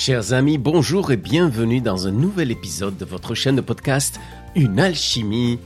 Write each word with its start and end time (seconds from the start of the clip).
Chers 0.00 0.32
amis, 0.32 0.56
bonjour 0.56 1.12
et 1.12 1.18
bienvenue 1.18 1.82
dans 1.82 2.06
un 2.06 2.10
nouvel 2.10 2.50
épisode 2.50 2.96
de 2.96 3.04
votre 3.04 3.34
chaîne 3.34 3.56
de 3.56 3.60
podcast 3.60 4.18
Une 4.54 4.80
alchimie 4.80 5.58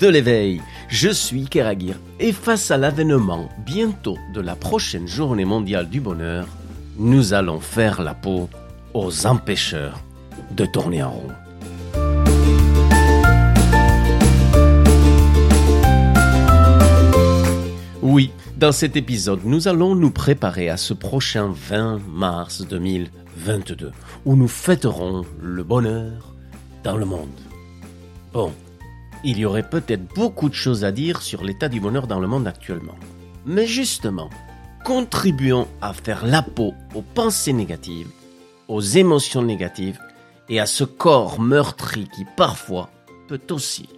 de 0.00 0.08
l'éveil. 0.08 0.62
Je 0.88 1.10
suis 1.10 1.44
Keragir 1.44 2.00
et 2.18 2.32
face 2.32 2.70
à 2.70 2.78
l'avènement 2.78 3.50
bientôt 3.58 4.16
de 4.32 4.40
la 4.40 4.56
prochaine 4.56 5.06
journée 5.06 5.44
mondiale 5.44 5.90
du 5.90 6.00
bonheur, 6.00 6.46
nous 6.96 7.34
allons 7.34 7.60
faire 7.60 8.00
la 8.00 8.14
peau 8.14 8.48
aux 8.94 9.26
empêcheurs 9.26 10.00
de 10.52 10.64
tourner 10.64 11.02
en 11.02 11.10
rond. 11.10 11.28
Oui, 18.00 18.30
dans 18.56 18.72
cet 18.72 18.96
épisode, 18.96 19.40
nous 19.44 19.68
allons 19.68 19.94
nous 19.94 20.10
préparer 20.10 20.70
à 20.70 20.78
ce 20.78 20.94
prochain 20.94 21.52
20 21.68 22.00
mars 22.08 22.62
2022, 23.36 23.92
où 24.24 24.36
nous 24.36 24.48
fêterons 24.48 25.24
le 25.40 25.62
bonheur 25.64 26.34
dans 26.82 26.96
le 26.96 27.04
monde. 27.04 27.28
Bon, 28.32 28.52
il 29.24 29.38
y 29.38 29.44
aurait 29.44 29.68
peut-être 29.68 30.14
beaucoup 30.14 30.48
de 30.48 30.54
choses 30.54 30.84
à 30.84 30.92
dire 30.92 31.22
sur 31.22 31.44
l'état 31.44 31.68
du 31.68 31.80
bonheur 31.80 32.06
dans 32.06 32.20
le 32.20 32.26
monde 32.26 32.46
actuellement. 32.46 32.96
Mais 33.46 33.66
justement, 33.66 34.30
contribuons 34.84 35.66
à 35.80 35.92
faire 35.92 36.26
la 36.26 36.42
peau 36.42 36.74
aux 36.94 37.02
pensées 37.02 37.52
négatives, 37.52 38.10
aux 38.68 38.80
émotions 38.80 39.42
négatives 39.42 39.98
et 40.48 40.60
à 40.60 40.66
ce 40.66 40.84
corps 40.84 41.40
meurtri 41.40 42.08
qui 42.14 42.24
parfois 42.36 42.90
peut 43.28 43.40
aussi 43.50 43.88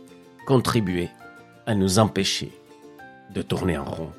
contribuer 0.47 1.09
à 1.67 1.75
nous 1.75 1.99
empêcher 1.99 2.53
de 3.35 3.43
tourner 3.43 3.77
en 3.77 3.85
rond. 3.85 4.13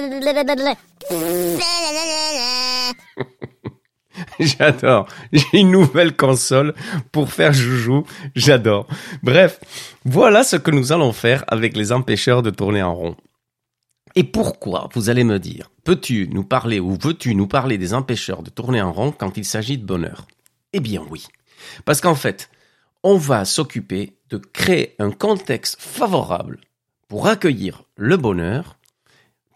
J'adore. 4.40 5.06
J'ai 5.32 5.60
une 5.60 5.70
nouvelle 5.70 6.16
console 6.16 6.74
pour 7.12 7.32
faire 7.32 7.52
joujou. 7.52 8.04
J'adore. 8.34 8.86
Bref, 9.22 9.60
voilà 10.04 10.42
ce 10.42 10.56
que 10.56 10.70
nous 10.70 10.92
allons 10.92 11.12
faire 11.12 11.44
avec 11.48 11.76
les 11.76 11.92
empêcheurs 11.92 12.42
de 12.42 12.50
tourner 12.50 12.82
en 12.82 12.94
rond. 12.94 13.16
Et 14.16 14.24
pourquoi, 14.24 14.88
vous 14.94 15.08
allez 15.08 15.24
me 15.24 15.38
dire, 15.38 15.70
peux-tu 15.84 16.28
nous 16.32 16.42
parler 16.42 16.80
ou 16.80 16.98
veux-tu 17.00 17.34
nous 17.34 17.46
parler 17.46 17.78
des 17.78 17.94
empêcheurs 17.94 18.42
de 18.42 18.50
tourner 18.50 18.82
en 18.82 18.92
rond 18.92 19.12
quand 19.12 19.36
il 19.36 19.44
s'agit 19.44 19.78
de 19.78 19.86
bonheur? 19.86 20.26
Eh 20.72 20.80
bien 20.80 21.02
oui. 21.10 21.26
Parce 21.84 22.00
qu'en 22.00 22.14
fait, 22.14 22.50
on 23.02 23.16
va 23.16 23.44
s'occuper 23.44 24.16
de 24.28 24.38
créer 24.38 24.94
un 24.98 25.10
contexte 25.10 25.80
favorable 25.80 26.60
pour 27.08 27.28
accueillir 27.28 27.84
le 27.96 28.16
bonheur 28.16 28.76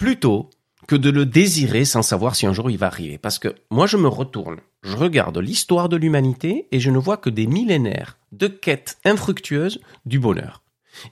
plutôt 0.04 0.50
que 0.86 0.96
de 0.96 1.08
le 1.08 1.24
désirer 1.24 1.86
sans 1.86 2.02
savoir 2.02 2.36
si 2.36 2.44
un 2.44 2.52
jour 2.52 2.70
il 2.70 2.76
va 2.76 2.88
arriver. 2.88 3.16
Parce 3.16 3.38
que 3.38 3.54
moi 3.70 3.86
je 3.86 3.96
me 3.96 4.06
retourne, 4.06 4.58
je 4.82 4.98
regarde 4.98 5.38
l'histoire 5.38 5.88
de 5.88 5.96
l'humanité 5.96 6.68
et 6.72 6.78
je 6.78 6.90
ne 6.90 6.98
vois 6.98 7.16
que 7.16 7.30
des 7.30 7.46
millénaires 7.46 8.18
de 8.30 8.46
quêtes 8.46 8.98
infructueuses 9.06 9.80
du 10.04 10.18
bonheur. 10.18 10.60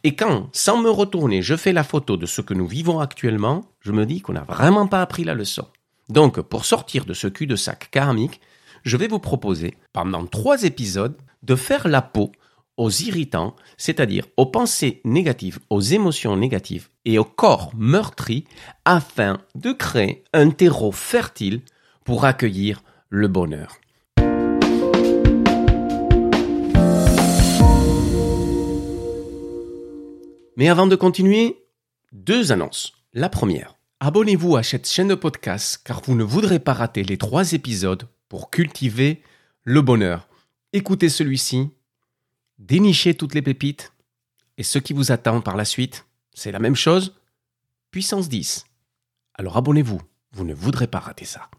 Et 0.05 0.15
quand, 0.15 0.51
sans 0.53 0.77
me 0.77 0.91
retourner, 0.91 1.41
je 1.41 1.57
fais 1.57 1.73
la 1.73 1.85
photo 1.85 2.19
de 2.19 2.27
ce 2.27 2.43
que 2.43 2.53
nous 2.53 2.67
vivons 2.67 3.01
actuellement, 3.01 3.65
je 3.81 3.93
me 3.93 4.05
dis 4.05 4.21
qu'on 4.21 4.35
n'a 4.35 4.45
vraiment 4.45 4.87
pas 4.87 5.01
appris 5.01 5.25
la 5.25 5.33
leçon. 5.33 5.67
Donc, 6.11 6.43
pour 6.43 6.67
sortir 6.67 7.07
de 7.07 7.15
ce 7.15 7.29
cul-de-sac 7.29 7.89
karmique, 7.91 8.43
je 8.83 8.99
vais 8.99 9.09
vous 9.09 9.21
proposer, 9.21 9.75
pendant 9.95 10.27
trois 10.27 10.65
épisodes, 10.65 11.17
de 11.43 11.57
faire 11.57 11.89
la 11.89 12.03
peau 12.03 12.31
aux 12.77 12.91
irritants, 12.91 13.55
c'est-à-dire 13.77 14.27
aux 14.37 14.47
pensées 14.47 15.01
négatives, 15.05 15.59
aux 15.71 15.81
émotions 15.81 16.37
négatives 16.37 16.89
et 17.05 17.19
au 17.19 17.25
corps 17.25 17.73
meurtri, 17.75 18.45
afin 18.85 19.41
de 19.55 19.73
créer 19.73 20.25
un 20.33 20.51
terreau 20.51 20.93
fertile 20.93 21.61
pour 22.05 22.25
accueillir 22.25 22.83
le 23.09 23.29
bonheur. 23.29 23.79
Mais 30.57 30.69
avant 30.69 30.87
de 30.87 30.97
continuer, 30.97 31.65
deux 32.13 32.53
annonces. 32.53 32.93
La 33.15 33.29
première, 33.29 33.75
abonnez-vous 34.01 34.57
à 34.57 34.63
cette 34.63 34.89
chaîne 34.89 35.09
de 35.09 35.15
podcast 35.15 35.81
car 35.85 36.03
vous 36.03 36.15
ne 36.15 36.25
voudrez 36.25 36.59
pas 36.59 36.73
rater 36.73 37.05
les 37.05 37.17
trois 37.17 37.53
épisodes 37.53 38.07
pour 38.29 38.51
cultiver 38.51 39.23
le 39.65 39.81
bonheur. 39.81 40.29
Écoutez 40.73 41.09
celui-ci, 41.09 41.71
dénichez 42.63 43.15
toutes 43.15 43.35
les 43.35 43.43
pépites 43.43 43.93
et 44.57 44.63
ce 44.63 44.79
qui 44.79 44.93
vous 44.93 45.13
attend 45.13 45.41
par 45.41 45.57
la 45.57 45.65
suite, 45.65 46.07
c'est 46.33 46.53
la 46.53 46.59
même 46.59 46.77
chose, 46.77 47.15
puissance 47.91 48.29
10. 48.29 48.65
Alors 49.35 49.57
abonnez-vous, 49.57 50.01
vous 50.33 50.45
ne 50.45 50.55
voudrez 50.55 50.87
pas 50.87 51.01
rater 51.01 51.25
ça. 51.25 51.51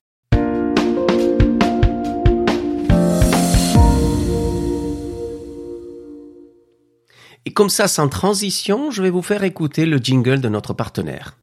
Et 7.46 7.52
comme 7.52 7.70
ça, 7.70 7.90
sans 7.90 8.08
transition, 8.08 8.90
je 8.90 9.04
vais 9.04 9.10
vous 9.10 9.22
faire 9.22 9.44
écouter 9.44 9.86
le 9.86 9.98
jingle 9.98 10.40
de 10.40 10.48
notre 10.48 10.74
partenaire. 10.74 11.38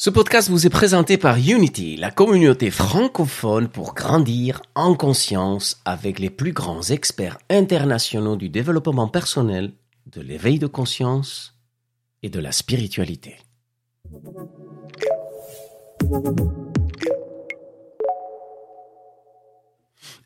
Ce 0.00 0.10
podcast 0.10 0.48
vous 0.48 0.64
est 0.64 0.70
présenté 0.70 1.18
par 1.18 1.38
Unity, 1.38 1.96
la 1.96 2.12
communauté 2.12 2.70
francophone 2.70 3.66
pour 3.66 3.94
grandir 3.94 4.62
en 4.76 4.94
conscience 4.94 5.82
avec 5.84 6.20
les 6.20 6.30
plus 6.30 6.52
grands 6.52 6.82
experts 6.82 7.36
internationaux 7.50 8.36
du 8.36 8.48
développement 8.48 9.08
personnel, 9.08 9.72
de 10.06 10.20
l'éveil 10.20 10.60
de 10.60 10.68
conscience 10.68 11.58
et 12.22 12.30
de 12.30 12.38
la 12.38 12.52
spiritualité. 12.52 13.38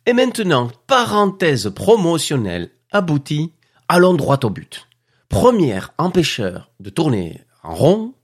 Et 0.05 0.13
maintenant, 0.13 0.71
parenthèse 0.87 1.71
promotionnelle 1.71 2.69
aboutie, 2.91 3.55
allons 3.89 4.13
droit 4.13 4.41
au 4.43 4.51
but. 4.51 4.87
Premier 5.31 5.81
empêcheur 5.97 6.71
de 6.79 6.91
tourner 6.91 7.41
en 7.63 7.75
rond, 7.75 8.15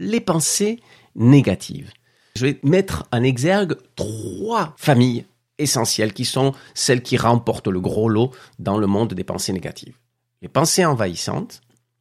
les 0.00 0.20
pensées 0.20 0.80
négatives. 1.14 1.92
Je 2.34 2.46
vais 2.46 2.60
mettre 2.64 3.06
en 3.12 3.22
exergue 3.22 3.76
trois 3.94 4.74
familles 4.76 5.26
essentielles 5.58 6.14
qui 6.14 6.24
sont 6.24 6.52
celles 6.74 7.02
qui 7.02 7.18
remportent 7.18 7.68
le 7.68 7.80
gros 7.80 8.08
lot 8.08 8.32
dans 8.58 8.78
le 8.78 8.86
monde 8.86 9.12
des 9.12 9.24
pensées 9.24 9.52
négatives. 9.52 9.96
Les 10.40 10.48
pensées 10.48 10.86
envahissantes, 10.86 11.60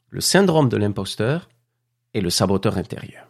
le 0.09 0.21
syndrome 0.21 0.69
de 0.69 0.77
l'imposteur 0.77 1.49
et 2.13 2.21
le 2.21 2.29
saboteur 2.29 2.77
intérieur. 2.77 3.27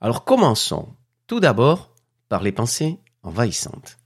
Alors 0.00 0.24
commençons 0.24 0.88
tout 1.26 1.40
d'abord 1.40 1.94
par 2.30 2.42
les 2.42 2.52
pensées 2.52 2.98
envahissantes. 3.22 3.98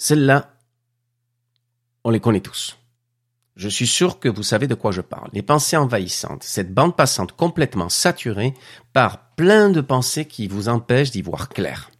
Celles-là, 0.00 0.57
on 2.08 2.10
les 2.10 2.20
connaît 2.20 2.40
tous. 2.40 2.78
Je 3.54 3.68
suis 3.68 3.86
sûr 3.86 4.18
que 4.18 4.30
vous 4.30 4.42
savez 4.42 4.66
de 4.66 4.74
quoi 4.74 4.92
je 4.92 5.02
parle. 5.02 5.28
Les 5.34 5.42
pensées 5.42 5.76
envahissantes, 5.76 6.42
cette 6.42 6.72
bande 6.72 6.96
passante 6.96 7.32
complètement 7.32 7.90
saturée 7.90 8.54
par 8.94 9.34
plein 9.34 9.68
de 9.68 9.82
pensées 9.82 10.24
qui 10.24 10.48
vous 10.48 10.70
empêchent 10.70 11.10
d'y 11.10 11.20
voir 11.20 11.50
clair. 11.50 11.90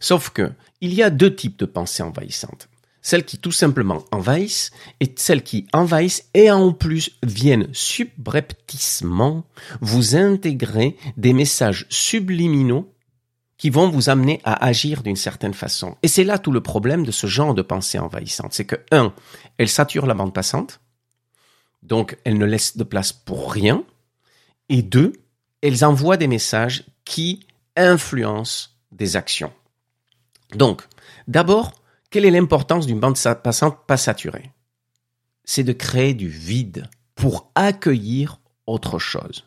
Sauf 0.00 0.30
que, 0.30 0.50
il 0.80 0.94
y 0.94 1.02
a 1.02 1.10
deux 1.10 1.34
types 1.34 1.58
de 1.58 1.66
pensées 1.66 2.02
envahissantes. 2.02 2.70
Celles 3.02 3.26
qui 3.26 3.36
tout 3.36 3.52
simplement 3.52 4.02
envahissent 4.12 4.70
et 5.00 5.12
celles 5.14 5.42
qui 5.42 5.66
envahissent 5.74 6.30
et 6.32 6.50
en 6.50 6.72
plus 6.72 7.10
viennent 7.22 7.68
subrepticement 7.72 9.44
vous 9.82 10.16
intégrer 10.16 10.96
des 11.18 11.34
messages 11.34 11.84
subliminaux 11.90 12.93
qui 13.56 13.70
vont 13.70 13.88
vous 13.88 14.08
amener 14.08 14.40
à 14.44 14.64
agir 14.64 15.02
d'une 15.02 15.16
certaine 15.16 15.54
façon. 15.54 15.96
Et 16.02 16.08
c'est 16.08 16.24
là 16.24 16.38
tout 16.38 16.52
le 16.52 16.60
problème 16.60 17.04
de 17.04 17.10
ce 17.10 17.26
genre 17.26 17.54
de 17.54 17.62
pensée 17.62 17.98
envahissante. 17.98 18.52
C'est 18.52 18.64
que, 18.64 18.76
un, 18.90 19.14
elle 19.58 19.68
sature 19.68 20.06
la 20.06 20.14
bande 20.14 20.34
passante, 20.34 20.80
donc 21.82 22.18
elles 22.24 22.38
ne 22.38 22.46
laissent 22.46 22.76
de 22.76 22.84
place 22.84 23.12
pour 23.12 23.52
rien, 23.52 23.84
et 24.68 24.82
deux, 24.82 25.12
elles 25.62 25.84
envoient 25.84 26.16
des 26.16 26.26
messages 26.26 26.84
qui 27.04 27.46
influencent 27.76 28.70
des 28.92 29.16
actions. 29.16 29.52
Donc, 30.54 30.82
d'abord, 31.28 31.72
quelle 32.10 32.24
est 32.24 32.30
l'importance 32.30 32.86
d'une 32.86 33.00
bande 33.00 33.18
passante 33.42 33.86
pas 33.86 33.96
saturée? 33.96 34.52
C'est 35.44 35.64
de 35.64 35.72
créer 35.72 36.14
du 36.14 36.28
vide 36.28 36.88
pour 37.14 37.50
accueillir 37.54 38.40
autre 38.66 38.98
chose. 38.98 39.44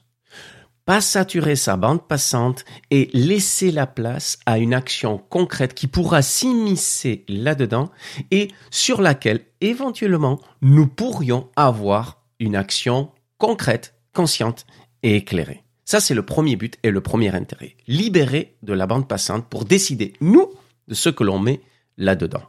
Pas 0.87 1.01
saturer 1.01 1.57
sa 1.57 1.75
bande 1.75 2.07
passante 2.07 2.63
et 2.91 3.09
laisser 3.11 3.71
la 3.71 3.85
place 3.85 4.39
à 4.45 4.57
une 4.57 4.73
action 4.73 5.17
concrète 5.17 5.73
qui 5.73 5.85
pourra 5.85 6.21
s'immiscer 6.21 7.25
là-dedans 7.27 7.91
et 8.31 8.47
sur 8.71 9.01
laquelle 9.01 9.41
éventuellement 9.59 10.39
nous 10.61 10.87
pourrions 10.87 11.49
avoir 11.57 12.23
une 12.39 12.55
action 12.55 13.11
concrète, 13.37 13.95
consciente 14.13 14.65
et 15.03 15.17
éclairée. 15.17 15.65
Ça, 15.83 15.99
c'est 15.99 16.13
le 16.13 16.25
premier 16.25 16.55
but 16.55 16.77
et 16.83 16.91
le 16.91 17.01
premier 17.01 17.35
intérêt. 17.35 17.75
Libérer 17.87 18.55
de 18.63 18.71
la 18.71 18.87
bande 18.87 19.09
passante 19.09 19.45
pour 19.49 19.65
décider, 19.65 20.13
nous, 20.21 20.49
de 20.87 20.93
ce 20.93 21.09
que 21.09 21.25
l'on 21.25 21.37
met 21.37 21.59
là-dedans. 21.97 22.43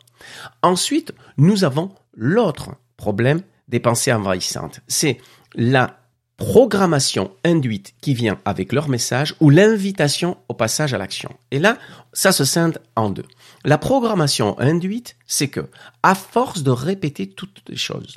Ensuite, 0.63 1.13
nous 1.39 1.65
avons 1.65 1.91
l'autre 2.15 2.71
problème 2.97 3.43
des 3.67 3.81
pensées 3.81 4.13
envahissantes. 4.13 4.79
C'est 4.87 5.19
la 5.57 5.98
programmation 6.39 7.33
induite 7.45 7.95
qui 8.01 8.15
vient 8.15 8.39
avec 8.45 8.73
leur 8.73 8.89
message 8.89 9.35
ou 9.41 9.51
l'invitation 9.51 10.39
au 10.49 10.55
passage 10.55 10.95
à 10.95 10.99
l'action. 10.99 11.37
Et 11.51 11.59
là, 11.59 11.77
ça 12.13 12.33
se 12.33 12.45
scinde 12.45 12.79
en 12.97 13.11
deux. 13.11 13.27
La 13.65 13.77
programmation 13.77 14.59
induite, 14.59 15.17
c'est 15.27 15.49
que, 15.49 15.69
à 16.03 16.15
force 16.15 16.63
de 16.63 16.71
répéter 16.71 17.29
toutes 17.29 17.63
les 17.69 17.77
choses, 17.77 18.17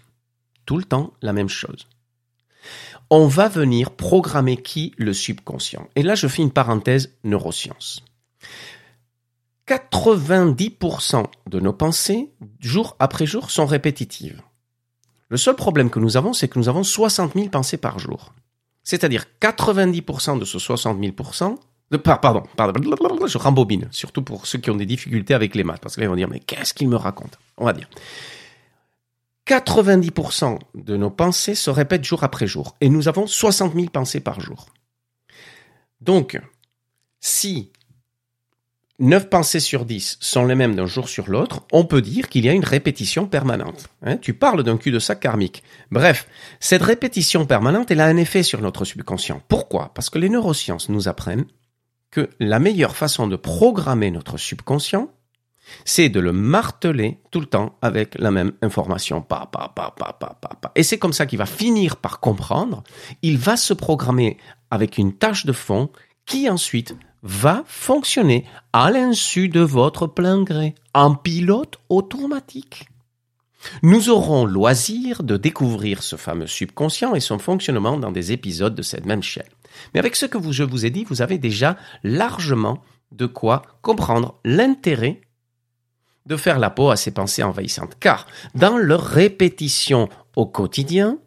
tout 0.65 0.77
le 0.77 0.83
temps 0.83 1.13
la 1.21 1.33
même 1.33 1.49
chose, 1.49 1.87
on 3.09 3.27
va 3.27 3.49
venir 3.49 3.91
programmer 3.91 4.55
qui 4.55 4.93
Le 4.97 5.13
subconscient. 5.13 5.89
Et 5.95 6.03
là, 6.03 6.13
je 6.13 6.27
fais 6.27 6.43
une 6.43 6.51
parenthèse 6.51 7.15
neurosciences. 7.23 8.05
90% 9.67 11.25
de 11.49 11.59
nos 11.59 11.73
pensées, 11.73 12.29
jour 12.59 12.95
après 12.99 13.25
jour, 13.25 13.49
sont 13.49 13.65
répétitives. 13.65 14.41
Le 15.31 15.37
seul 15.37 15.55
problème 15.55 15.89
que 15.89 15.99
nous 15.99 16.17
avons, 16.17 16.33
c'est 16.33 16.49
que 16.49 16.59
nous 16.59 16.67
avons 16.67 16.83
60 16.83 17.35
000 17.35 17.47
pensées 17.47 17.77
par 17.77 17.99
jour. 17.99 18.33
C'est-à-dire 18.83 19.25
90% 19.39 20.37
de 20.37 20.43
ce 20.43 20.59
60 20.59 20.99
000%, 20.99 21.55
de, 21.89 21.97
pardon, 21.97 22.43
pardon, 22.57 23.25
je 23.25 23.37
rembobine, 23.37 23.87
surtout 23.91 24.23
pour 24.23 24.45
ceux 24.45 24.59
qui 24.59 24.69
ont 24.69 24.75
des 24.75 24.85
difficultés 24.85 25.33
avec 25.33 25.55
les 25.55 25.63
maths, 25.63 25.79
parce 25.79 25.95
que 25.95 26.01
là 26.01 26.07
ils 26.07 26.09
vont 26.09 26.17
dire, 26.17 26.27
mais 26.27 26.41
qu'est-ce 26.41 26.73
qu'il 26.73 26.89
me 26.89 26.97
raconte 26.97 27.39
On 27.57 27.63
va 27.63 27.71
dire. 27.71 27.89
90% 29.47 30.59
de 30.75 30.97
nos 30.97 31.09
pensées 31.09 31.55
se 31.55 31.69
répètent 31.69 32.03
jour 32.03 32.25
après 32.25 32.45
jour, 32.45 32.75
et 32.81 32.89
nous 32.89 33.07
avons 33.07 33.25
60 33.25 33.73
000 33.73 33.85
pensées 33.87 34.19
par 34.19 34.41
jour. 34.41 34.65
Donc, 36.01 36.41
si 37.21 37.71
9 39.01 39.29
pensées 39.29 39.59
sur 39.59 39.83
10 39.83 40.17
sont 40.19 40.45
les 40.45 40.53
mêmes 40.53 40.75
d'un 40.75 40.85
jour 40.85 41.09
sur 41.09 41.27
l'autre, 41.27 41.61
on 41.71 41.85
peut 41.85 42.03
dire 42.03 42.29
qu'il 42.29 42.45
y 42.45 42.49
a 42.49 42.53
une 42.53 42.63
répétition 42.63 43.25
permanente. 43.25 43.89
Hein, 44.03 44.17
tu 44.17 44.35
parles 44.35 44.61
d'un 44.61 44.77
cul-de-sac 44.77 45.19
karmique. 45.19 45.63
Bref, 45.89 46.27
cette 46.59 46.83
répétition 46.83 47.47
permanente, 47.47 47.89
elle 47.89 47.99
a 47.99 48.05
un 48.05 48.17
effet 48.17 48.43
sur 48.43 48.61
notre 48.61 48.85
subconscient. 48.85 49.41
Pourquoi? 49.47 49.91
Parce 49.95 50.11
que 50.11 50.19
les 50.19 50.29
neurosciences 50.29 50.87
nous 50.89 51.07
apprennent 51.07 51.45
que 52.11 52.29
la 52.39 52.59
meilleure 52.59 52.95
façon 52.95 53.25
de 53.25 53.35
programmer 53.35 54.11
notre 54.11 54.37
subconscient, 54.37 55.09
c'est 55.83 56.09
de 56.09 56.19
le 56.19 56.31
marteler 56.31 57.19
tout 57.31 57.39
le 57.39 57.47
temps 57.47 57.79
avec 57.81 58.19
la 58.19 58.29
même 58.29 58.51
information. 58.61 59.21
Pa, 59.21 59.49
pa, 59.51 59.71
pa, 59.75 59.95
pa, 59.97 60.13
pa, 60.13 60.37
pa, 60.39 60.49
pa. 60.61 60.71
Et 60.75 60.83
c'est 60.83 60.99
comme 60.99 61.13
ça 61.13 61.25
qu'il 61.25 61.39
va 61.39 61.47
finir 61.47 61.97
par 61.97 62.19
comprendre. 62.19 62.83
Il 63.23 63.39
va 63.39 63.57
se 63.57 63.73
programmer 63.73 64.37
avec 64.69 64.99
une 64.99 65.13
tâche 65.13 65.47
de 65.47 65.53
fond 65.53 65.89
qui 66.27 66.47
ensuite 66.47 66.95
va 67.23 67.63
fonctionner 67.67 68.45
à 68.73 68.91
l'insu 68.91 69.49
de 69.49 69.61
votre 69.61 70.07
plein 70.07 70.43
gré, 70.43 70.75
en 70.93 71.15
pilote 71.15 71.79
automatique. 71.89 72.87
Nous 73.83 74.09
aurons 74.09 74.45
loisir 74.45 75.23
de 75.23 75.37
découvrir 75.37 76.01
ce 76.01 76.15
fameux 76.15 76.47
subconscient 76.47 77.13
et 77.13 77.19
son 77.19 77.37
fonctionnement 77.37 77.97
dans 77.97 78.11
des 78.11 78.31
épisodes 78.31 78.73
de 78.73 78.81
cette 78.81 79.05
même 79.05 79.21
chaîne. 79.21 79.43
Mais 79.93 79.99
avec 79.99 80.15
ce 80.15 80.25
que 80.25 80.39
je 80.51 80.63
vous 80.63 80.85
ai 80.85 80.89
dit, 80.89 81.03
vous 81.03 81.21
avez 81.21 81.37
déjà 81.37 81.77
largement 82.03 82.81
de 83.11 83.25
quoi 83.25 83.61
comprendre 83.81 84.39
l'intérêt 84.43 85.21
de 86.25 86.37
faire 86.37 86.59
la 86.59 86.69
peau 86.69 86.89
à 86.89 86.97
ces 86.97 87.11
pensées 87.11 87.43
envahissantes. 87.43 87.97
Car 87.99 88.27
dans 88.55 88.77
leur 88.77 89.03
répétition 89.03 90.09
au 90.35 90.45
quotidien, 90.45 91.17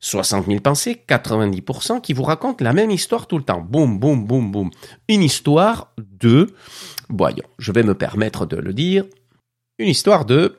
60 0.00 0.46
000 0.46 0.60
pensées, 0.60 1.02
90% 1.08 2.00
qui 2.00 2.12
vous 2.12 2.22
racontent 2.22 2.64
la 2.64 2.72
même 2.72 2.90
histoire 2.90 3.26
tout 3.26 3.38
le 3.38 3.44
temps. 3.44 3.60
Boum, 3.60 3.98
boum, 3.98 4.24
boum, 4.26 4.50
boum. 4.50 4.70
Une 5.08 5.22
histoire 5.22 5.92
de, 5.98 6.54
voyons, 7.08 7.44
je 7.58 7.72
vais 7.72 7.82
me 7.82 7.94
permettre 7.94 8.46
de 8.46 8.56
le 8.56 8.72
dire, 8.72 9.04
une 9.78 9.88
histoire 9.88 10.24
de... 10.24 10.58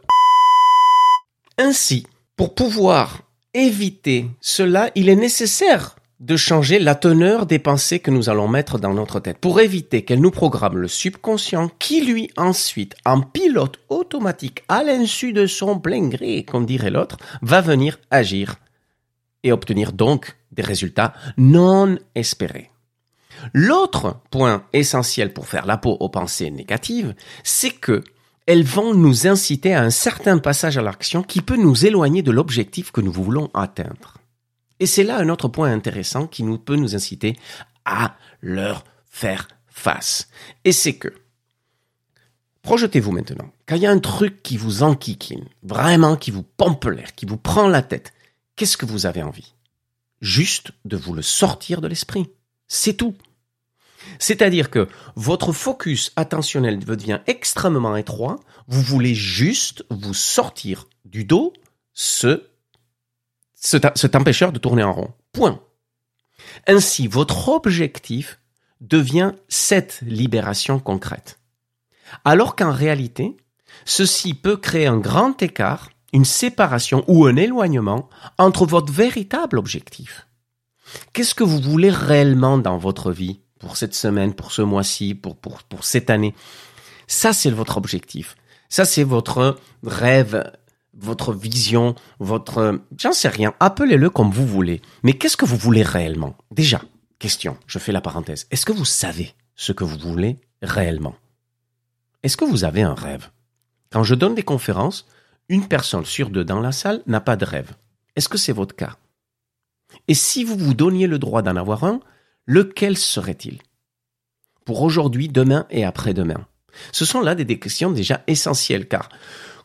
Ainsi, 1.57 2.05
pour 2.35 2.53
pouvoir 2.53 3.21
éviter 3.53 4.27
cela, 4.41 4.91
il 4.95 5.09
est 5.09 5.15
nécessaire 5.15 5.95
de 6.19 6.35
changer 6.35 6.79
la 6.79 6.95
teneur 6.95 7.45
des 7.45 7.59
pensées 7.59 7.99
que 7.99 8.11
nous 8.11 8.29
allons 8.29 8.49
mettre 8.49 8.77
dans 8.77 8.93
notre 8.93 9.21
tête 9.21 9.37
pour 9.37 9.61
éviter 9.61 10.03
qu'elles 10.03 10.19
nous 10.19 10.31
programment 10.31 10.77
le 10.77 10.89
subconscient 10.89 11.69
qui 11.79 12.01
lui 12.01 12.29
ensuite, 12.35 12.95
en 13.05 13.21
pilote 13.21 13.79
automatique 13.87 14.63
à 14.67 14.83
l'insu 14.83 15.31
de 15.31 15.45
son 15.47 15.79
plein 15.79 16.09
gré, 16.09 16.43
comme 16.43 16.65
dirait 16.65 16.91
l'autre, 16.91 17.17
va 17.41 17.61
venir 17.61 17.99
agir 18.11 18.57
et 19.43 19.51
obtenir 19.51 19.93
donc 19.93 20.35
des 20.51 20.63
résultats 20.63 21.13
non 21.37 21.97
espérés. 22.15 22.71
L'autre 23.53 24.19
point 24.31 24.65
essentiel 24.73 25.33
pour 25.33 25.47
faire 25.47 25.65
la 25.65 25.77
peau 25.77 25.95
aux 25.99 26.09
pensées 26.09 26.51
négatives, 26.51 27.15
c'est 27.43 27.71
que 27.71 28.03
elles 28.45 28.63
vont 28.63 28.95
nous 28.95 29.27
inciter 29.27 29.75
à 29.75 29.83
un 29.83 29.91
certain 29.91 30.39
passage 30.39 30.77
à 30.77 30.81
l'action 30.81 31.21
qui 31.21 31.41
peut 31.41 31.55
nous 31.55 31.85
éloigner 31.85 32.23
de 32.23 32.31
l'objectif 32.31 32.91
que 32.91 32.99
nous 32.99 33.11
voulons 33.11 33.51
atteindre. 33.53 34.15
Et 34.79 34.87
c'est 34.87 35.03
là 35.03 35.17
un 35.17 35.29
autre 35.29 35.49
point 35.49 35.71
intéressant 35.71 36.25
qui 36.25 36.43
nous 36.43 36.57
peut 36.57 36.75
nous 36.75 36.95
inciter 36.95 37.35
à 37.85 38.15
leur 38.41 38.85
faire 39.07 39.47
face. 39.67 40.29
Et 40.65 40.71
c'est 40.71 40.95
que, 40.95 41.13
projetez-vous 42.63 43.11
maintenant, 43.11 43.51
quand 43.67 43.75
il 43.75 43.83
y 43.83 43.87
a 43.87 43.91
un 43.91 43.99
truc 43.99 44.41
qui 44.41 44.57
vous 44.57 44.81
enquiquine, 44.81 45.45
vraiment 45.61 46.15
qui 46.15 46.31
vous 46.31 46.43
pompe 46.43 46.85
l'air, 46.85 47.13
qui 47.13 47.27
vous 47.27 47.37
prend 47.37 47.67
la 47.67 47.83
tête, 47.83 48.13
qu'est-ce 48.59 48.75
que 48.75 48.85
vous 48.85 49.05
avez 49.05 49.23
envie? 49.23 49.53
Juste 50.19 50.71
de 50.83 50.97
vous 50.97 51.13
le 51.13 51.21
sortir 51.21 51.79
de 51.79 51.87
l'esprit. 51.87 52.27
C'est 52.67 52.95
tout. 52.95 53.15
C'est-à-dire 54.19 54.69
que 54.69 54.89
votre 55.15 55.53
focus 55.53 56.11
attentionnel 56.17 56.79
devient 56.79 57.21
extrêmement 57.25 57.95
étroit, 57.95 58.35
vous 58.67 58.81
voulez 58.81 59.15
juste 59.15 59.85
vous 59.89 60.13
sortir 60.13 60.89
du 61.05 61.23
dos 61.23 61.53
ce, 61.93 62.49
cet 63.55 64.15
empêcheur 64.15 64.51
de 64.51 64.59
tourner 64.59 64.83
en 64.83 64.91
rond. 64.91 65.13
Point. 65.31 65.61
Ainsi, 66.67 67.07
votre 67.07 67.47
objectif 67.47 68.41
devient 68.81 69.31
cette 69.47 70.01
libération 70.01 70.79
concrète. 70.79 71.39
Alors 72.25 72.57
qu'en 72.57 72.73
réalité, 72.73 73.37
ceci 73.85 74.33
peut 74.33 74.57
créer 74.57 74.87
un 74.87 74.97
grand 74.97 75.41
écart 75.41 75.91
une 76.13 76.25
séparation 76.25 77.03
ou 77.07 77.25
un 77.25 77.35
éloignement 77.35 78.09
entre 78.37 78.65
votre 78.65 78.91
véritable 78.91 79.57
objectif. 79.57 80.27
Qu'est-ce 81.13 81.35
que 81.35 81.43
vous 81.43 81.59
voulez 81.59 81.91
réellement 81.91 82.57
dans 82.57 82.77
votre 82.77 83.11
vie 83.11 83.41
pour 83.59 83.77
cette 83.77 83.93
semaine, 83.93 84.33
pour 84.33 84.51
ce 84.51 84.61
mois-ci, 84.61 85.13
pour, 85.15 85.35
pour, 85.35 85.63
pour 85.63 85.83
cette 85.83 86.09
année? 86.09 86.33
Ça, 87.07 87.33
c'est 87.33 87.51
votre 87.51 87.77
objectif. 87.77 88.35
Ça, 88.69 88.85
c'est 88.85 89.03
votre 89.03 89.57
rêve, 89.83 90.51
votre 90.97 91.33
vision, 91.33 91.95
votre... 92.19 92.81
J'en 92.97 93.13
sais 93.13 93.29
rien, 93.29 93.53
appelez-le 93.59 94.09
comme 94.09 94.31
vous 94.31 94.47
voulez. 94.47 94.81
Mais 95.03 95.13
qu'est-ce 95.13 95.37
que 95.37 95.45
vous 95.45 95.57
voulez 95.57 95.83
réellement? 95.83 96.35
Déjà, 96.51 96.81
question, 97.19 97.57
je 97.67 97.79
fais 97.79 97.91
la 97.91 98.01
parenthèse. 98.01 98.47
Est-ce 98.51 98.65
que 98.65 98.73
vous 98.73 98.85
savez 98.85 99.33
ce 99.55 99.71
que 99.71 99.83
vous 99.83 99.97
voulez 99.97 100.37
réellement? 100.61 101.15
Est-ce 102.23 102.37
que 102.37 102.45
vous 102.45 102.63
avez 102.63 102.81
un 102.81 102.95
rêve? 102.95 103.29
Quand 103.91 104.03
je 104.03 104.15
donne 104.15 104.35
des 104.35 104.43
conférences, 104.43 105.07
une 105.49 105.67
personne 105.67 106.05
sur 106.05 106.29
deux 106.29 106.45
dans 106.45 106.59
la 106.59 106.71
salle 106.71 107.01
n'a 107.07 107.19
pas 107.19 107.35
de 107.35 107.45
rêve. 107.45 107.73
Est-ce 108.15 108.29
que 108.29 108.37
c'est 108.37 108.53
votre 108.53 108.75
cas? 108.75 108.95
Et 110.07 110.13
si 110.13 110.43
vous 110.43 110.55
vous 110.55 110.73
donniez 110.73 111.07
le 111.07 111.19
droit 111.19 111.41
d'en 111.41 111.55
avoir 111.55 111.83
un, 111.83 111.99
lequel 112.45 112.97
serait-il? 112.97 113.59
Pour 114.65 114.83
aujourd'hui, 114.83 115.27
demain 115.27 115.65
et 115.71 115.83
après-demain. 115.83 116.45
Ce 116.91 117.05
sont 117.05 117.21
là 117.21 117.33
des 117.33 117.59
questions 117.59 117.89
déjà 117.91 118.21
essentielles 118.27 118.87
car 118.87 119.09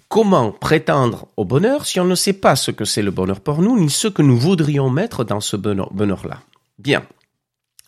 comment 0.09 0.51
prétendre 0.51 1.29
au 1.37 1.45
bonheur 1.45 1.85
si 1.85 2.01
on 2.01 2.05
ne 2.05 2.15
sait 2.15 2.33
pas 2.33 2.57
ce 2.57 2.71
que 2.71 2.85
c'est 2.85 3.03
le 3.03 3.11
bonheur 3.11 3.41
pour 3.41 3.61
nous 3.61 3.79
ni 3.79 3.91
ce 3.91 4.09
que 4.09 4.23
nous 4.23 4.39
voudrions 4.39 4.89
mettre 4.89 5.25
dans 5.25 5.41
ce 5.41 5.57
bonheur-là? 5.57 6.41
Bien. 6.79 7.07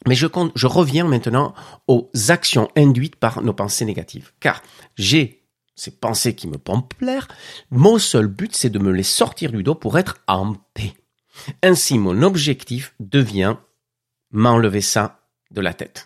Mais 0.06 0.14
je, 0.14 0.26
je 0.54 0.66
reviens 0.66 1.06
maintenant 1.06 1.54
aux 1.88 2.10
actions 2.28 2.68
induites 2.76 3.16
par 3.16 3.42
nos 3.42 3.54
pensées 3.54 3.86
négatives. 3.86 4.32
Car 4.40 4.62
j'ai 4.96 5.45
ces 5.76 5.92
pensées 5.92 6.34
qui 6.34 6.48
me 6.48 6.58
pompent 6.58 7.00
l'air, 7.00 7.28
mon 7.70 7.98
seul 7.98 8.26
but 8.26 8.56
c'est 8.56 8.70
de 8.70 8.78
me 8.78 8.90
les 8.90 9.02
sortir 9.02 9.52
du 9.52 9.62
dos 9.62 9.74
pour 9.74 9.98
être 9.98 10.18
en 10.26 10.54
paix. 10.74 10.94
Ainsi 11.62 11.98
mon 11.98 12.22
objectif 12.22 12.94
devient 12.98 13.56
m'enlever 14.30 14.80
ça 14.80 15.20
de 15.50 15.60
la 15.60 15.74
tête. 15.74 16.04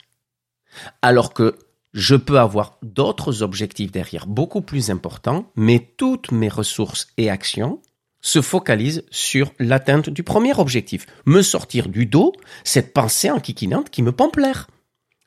Alors 1.03 1.33
que 1.33 1.57
je 1.93 2.15
peux 2.15 2.39
avoir 2.39 2.79
d'autres 2.83 3.43
objectifs 3.43 3.91
derrière 3.91 4.27
beaucoup 4.27 4.61
plus 4.61 4.91
importants, 4.91 5.51
mais 5.57 5.93
toutes 5.97 6.31
mes 6.31 6.49
ressources 6.49 7.09
et 7.17 7.31
actions 7.31 7.81
se 8.21 8.43
focalise 8.43 9.05
sur 9.11 9.53
l'atteinte 9.59 10.11
du 10.11 10.23
premier 10.23 10.59
objectif, 10.59 11.07
me 11.25 11.43
sortir 11.43 11.89
du 11.89 12.07
dos 12.07 12.33
cette 12.65 12.93
pensée 12.93 13.31
enquiquinante 13.31 13.91
qui 13.91 14.03
me 14.03 14.13
pompe 14.13 14.37
l'air. 14.37 14.69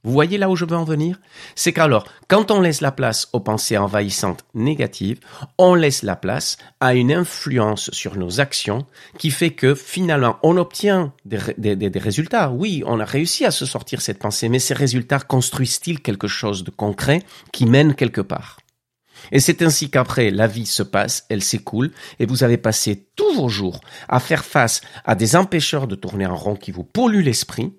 Vous 0.06 0.12
voyez 0.12 0.38
là 0.38 0.50
où 0.50 0.56
je 0.58 0.66
veux 0.66 0.76
en 0.76 0.84
venir? 0.84 1.22
C'est 1.56 1.72
qu'alors, 1.72 2.06
quand 2.28 2.52
on 2.52 2.60
laisse 2.60 2.82
la 2.82 2.92
place 2.92 3.30
aux 3.32 3.40
pensées 3.40 3.78
envahissantes 3.78 4.44
négatives, 4.54 5.22
on 5.58 5.76
laisse 5.76 6.04
la 6.04 6.18
place 6.18 6.58
à 6.82 6.94
une 6.94 7.14
influence 7.14 7.90
sur 7.92 8.18
nos 8.18 8.42
actions 8.42 8.86
qui 9.18 9.32
fait 9.32 9.52
que 9.52 9.76
finalement 9.76 10.40
on 10.44 10.58
obtient 10.58 11.14
des, 11.24 11.38
résultats. 12.00 12.52
Oui, 12.52 12.84
on 12.86 13.00
a 13.00 13.06
réussi 13.06 13.46
à 13.46 13.52
se 13.52 13.66
sortir 13.66 14.02
cette 14.02 14.20
pensée, 14.20 14.50
mais 14.50 14.60
ces 14.60 14.74
résultats 14.74 15.20
construisent-ils 15.20 16.02
quelque 16.02 16.28
chose 16.28 16.66
de 16.66 16.72
concret 16.72 17.24
qui 17.54 17.66
mène 17.66 17.96
quelque 17.96 18.22
part? 18.22 18.60
Et 19.32 19.40
c'est 19.40 19.62
ainsi 19.62 19.90
qu'après, 19.90 20.32
la 20.32 20.48
vie 20.48 20.66
se 20.66 20.84
passe, 20.84 21.26
elle 21.30 21.44
s'écoule, 21.44 21.92
et 22.20 22.26
vous 22.26 22.44
avez 22.44 22.58
passé 22.58 23.08
tous 23.16 23.36
vos 23.36 23.48
jours 23.48 23.80
à 24.10 24.20
faire 24.20 24.44
face 24.44 24.82
à 25.06 25.16
des 25.16 25.38
empêcheurs 25.38 25.88
de 25.88 25.96
tourner 25.96 26.26
en 26.26 26.36
rond 26.36 26.58
qui 26.58 26.72
vous 26.72 26.84
polluent 26.84 27.24
l'esprit, 27.24 27.72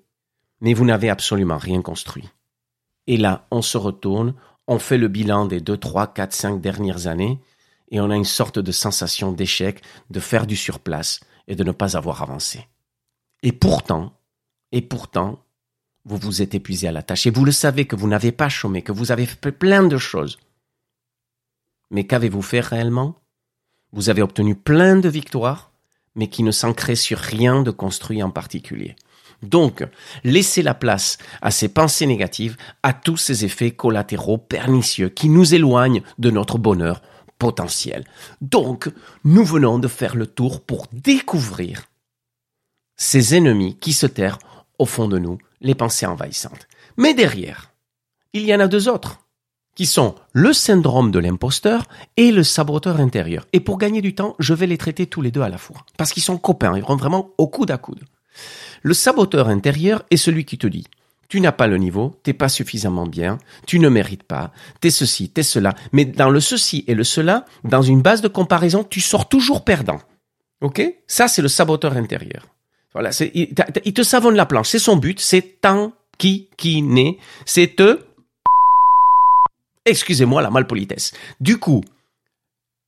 mais 0.61 0.73
vous 0.73 0.85
n'avez 0.85 1.09
absolument 1.09 1.57
rien 1.57 1.81
construit. 1.81 2.29
Et 3.07 3.17
là, 3.17 3.47
on 3.51 3.61
se 3.61 3.77
retourne, 3.77 4.33
on 4.67 4.79
fait 4.79 4.97
le 4.97 5.07
bilan 5.07 5.45
des 5.45 5.61
deux, 5.61 5.77
trois, 5.77 6.07
quatre, 6.07 6.33
cinq 6.33 6.61
dernières 6.61 7.07
années, 7.07 7.39
et 7.91 7.99
on 7.99 8.09
a 8.09 8.15
une 8.15 8.23
sorte 8.23 8.57
de 8.59 8.71
sensation 8.71 9.31
d'échec, 9.31 9.81
de 10.09 10.19
faire 10.19 10.47
du 10.47 10.55
surplace 10.55 11.19
et 11.47 11.55
de 11.55 11.63
ne 11.63 11.71
pas 11.71 11.95
avoir 11.95 12.23
avancé. 12.23 12.67
Et 13.43 13.51
pourtant, 13.51 14.13
et 14.71 14.81
pourtant, 14.81 15.39
vous 16.03 16.17
vous 16.17 16.41
êtes 16.41 16.55
épuisé 16.55 16.87
à 16.87 16.91
la 16.91 17.03
tâche, 17.03 17.27
et 17.27 17.31
vous 17.31 17.45
le 17.45 17.51
savez 17.51 17.85
que 17.85 17.95
vous 17.95 18.07
n'avez 18.07 18.31
pas 18.31 18.49
chômé, 18.49 18.81
que 18.81 18.91
vous 18.91 19.11
avez 19.11 19.25
fait 19.25 19.51
plein 19.51 19.83
de 19.83 19.97
choses. 19.97 20.39
Mais 21.91 22.05
qu'avez-vous 22.05 22.41
fait 22.41 22.59
réellement? 22.59 23.15
Vous 23.91 24.09
avez 24.09 24.21
obtenu 24.21 24.55
plein 24.55 24.97
de 24.97 25.09
victoires, 25.09 25.71
mais 26.15 26.27
qui 26.27 26.43
ne 26.43 26.51
s'ancraient 26.51 26.95
sur 26.95 27.19
rien 27.19 27.61
de 27.61 27.71
construit 27.71 28.23
en 28.23 28.31
particulier. 28.31 28.95
Donc, 29.43 29.85
laissez 30.23 30.61
la 30.61 30.73
place 30.73 31.17
à 31.41 31.51
ces 31.51 31.69
pensées 31.69 32.05
négatives, 32.05 32.57
à 32.83 32.93
tous 32.93 33.17
ces 33.17 33.45
effets 33.45 33.71
collatéraux 33.71 34.37
pernicieux 34.37 35.09
qui 35.09 35.29
nous 35.29 35.53
éloignent 35.53 36.03
de 36.17 36.31
notre 36.31 36.57
bonheur 36.57 37.01
potentiel. 37.37 38.05
Donc, 38.41 38.89
nous 39.23 39.43
venons 39.43 39.79
de 39.79 39.87
faire 39.87 40.15
le 40.15 40.27
tour 40.27 40.61
pour 40.61 40.87
découvrir 40.93 41.83
ces 42.97 43.35
ennemis 43.35 43.77
qui 43.77 43.93
se 43.93 44.07
terrent 44.07 44.39
au 44.79 44.85
fond 44.85 45.07
de 45.07 45.19
nous, 45.19 45.37
les 45.61 45.75
pensées 45.75 46.05
envahissantes. 46.05 46.67
Mais 46.97 47.13
derrière, 47.13 47.71
il 48.33 48.43
y 48.43 48.53
en 48.55 48.59
a 48.59 48.67
deux 48.67 48.87
autres 48.89 49.19
qui 49.75 49.85
sont 49.85 50.15
le 50.31 50.53
syndrome 50.53 51.11
de 51.11 51.19
l'imposteur 51.19 51.85
et 52.15 52.31
le 52.31 52.43
saboteur 52.43 52.99
intérieur. 52.99 53.45
Et 53.51 53.59
pour 53.59 53.77
gagner 53.77 54.01
du 54.01 54.15
temps, 54.15 54.35
je 54.39 54.53
vais 54.53 54.67
les 54.67 54.77
traiter 54.77 55.05
tous 55.05 55.21
les 55.21 55.31
deux 55.31 55.41
à 55.41 55.49
la 55.49 55.57
fois. 55.57 55.85
Parce 55.97 56.13
qu'ils 56.13 56.23
sont 56.23 56.37
copains, 56.37 56.77
ils 56.77 56.83
vont 56.83 56.95
vraiment 56.95 57.29
au 57.37 57.47
coude 57.47 57.71
à 57.71 57.77
coude. 57.77 58.03
Le 58.83 58.93
saboteur 58.93 59.47
intérieur 59.49 60.03
est 60.11 60.17
celui 60.17 60.45
qui 60.45 60.57
te 60.57 60.67
dit 60.67 60.85
tu 61.27 61.41
n'as 61.41 61.51
pas 61.51 61.67
le 61.67 61.77
niveau, 61.77 62.19
t'es 62.23 62.33
pas 62.33 62.49
suffisamment 62.49 63.07
bien, 63.07 63.39
tu 63.65 63.79
ne 63.79 63.89
mérites 63.89 64.23
pas, 64.23 64.51
t'es 64.79 64.91
ceci, 64.91 65.29
t'es 65.29 65.43
cela. 65.43 65.73
Mais 65.91 66.05
dans 66.05 66.29
le 66.29 66.39
ceci 66.39 66.83
et 66.87 66.93
le 66.93 67.03
cela, 67.03 67.45
dans 67.63 67.81
une 67.81 68.01
base 68.01 68.21
de 68.21 68.27
comparaison, 68.27 68.83
tu 68.83 69.01
sors 69.01 69.27
toujours 69.27 69.63
perdant. 69.63 69.99
Ok? 70.61 70.81
Ça, 71.07 71.27
c'est 71.27 71.41
le 71.41 71.47
saboteur 71.47 71.97
intérieur. 71.97 72.45
Voilà, 72.93 73.09
il, 73.33 73.93
te 73.93 74.03
savonne 74.03 74.35
la 74.35 74.45
planche. 74.45 74.69
C'est 74.69 74.79
son 74.79 74.95
but, 74.95 75.19
c'est 75.19 75.59
tant 75.59 75.91
qui 76.17 76.47
qui 76.55 76.81
naît, 76.81 77.17
c'est 77.45 77.75
te 77.75 77.99
Excusez-moi 79.83 80.41
la 80.41 80.49
malpolitesse. 80.49 81.11
Du 81.39 81.59
coup, 81.59 81.83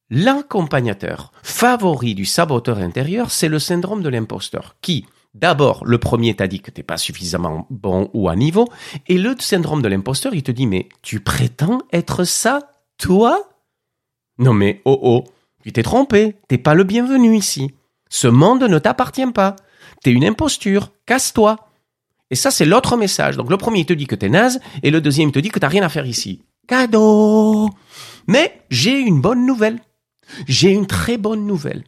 l'accompagnateur 0.09 1.31
favori 1.43 2.15
du 2.15 2.25
saboteur 2.25 2.77
intérieur, 2.79 3.29
c'est 3.29 3.49
le 3.49 3.59
syndrome 3.59 4.01
de 4.01 4.09
l'imposteur, 4.09 4.77
qui, 4.81 5.05
d'abord, 5.39 5.85
le 5.85 5.97
premier 5.97 6.35
t'a 6.35 6.47
dit 6.47 6.59
que 6.59 6.71
t'es 6.71 6.83
pas 6.83 6.97
suffisamment 6.97 7.67
bon 7.69 8.09
ou 8.13 8.29
à 8.29 8.35
niveau, 8.35 8.67
et 9.07 9.17
le 9.17 9.35
syndrome 9.39 9.81
de 9.81 9.87
l'imposteur, 9.87 10.33
il 10.33 10.43
te 10.43 10.51
dit, 10.51 10.67
mais 10.67 10.89
tu 11.01 11.19
prétends 11.19 11.81
être 11.93 12.23
ça, 12.23 12.71
toi? 12.97 13.49
Non 14.39 14.53
mais, 14.53 14.81
oh 14.85 14.99
oh, 15.01 15.23
tu 15.63 15.71
t'es 15.71 15.83
trompé, 15.83 16.35
t'es 16.47 16.57
pas 16.57 16.73
le 16.73 16.83
bienvenu 16.83 17.35
ici. 17.35 17.73
Ce 18.09 18.27
monde 18.27 18.63
ne 18.63 18.79
t'appartient 18.79 19.31
pas. 19.31 19.55
T'es 20.01 20.11
une 20.11 20.25
imposture, 20.25 20.91
casse-toi. 21.05 21.57
Et 22.29 22.35
ça, 22.35 22.51
c'est 22.51 22.65
l'autre 22.65 22.97
message. 22.97 23.37
Donc 23.37 23.49
le 23.49 23.57
premier, 23.57 23.79
il 23.79 23.85
te 23.85 23.93
dit 23.93 24.07
que 24.07 24.15
t'es 24.15 24.29
naze, 24.29 24.59
et 24.83 24.91
le 24.91 25.01
deuxième, 25.01 25.29
il 25.29 25.33
te 25.33 25.39
dit 25.39 25.49
que 25.49 25.59
t'as 25.59 25.67
rien 25.67 25.83
à 25.83 25.89
faire 25.89 26.05
ici. 26.05 26.43
Cadeau 26.67 27.69
Mais 28.27 28.61
j'ai 28.69 28.99
une 28.99 29.21
bonne 29.21 29.45
nouvelle. 29.45 29.79
J'ai 30.47 30.71
une 30.71 30.87
très 30.87 31.17
bonne 31.17 31.45
nouvelle. 31.45 31.83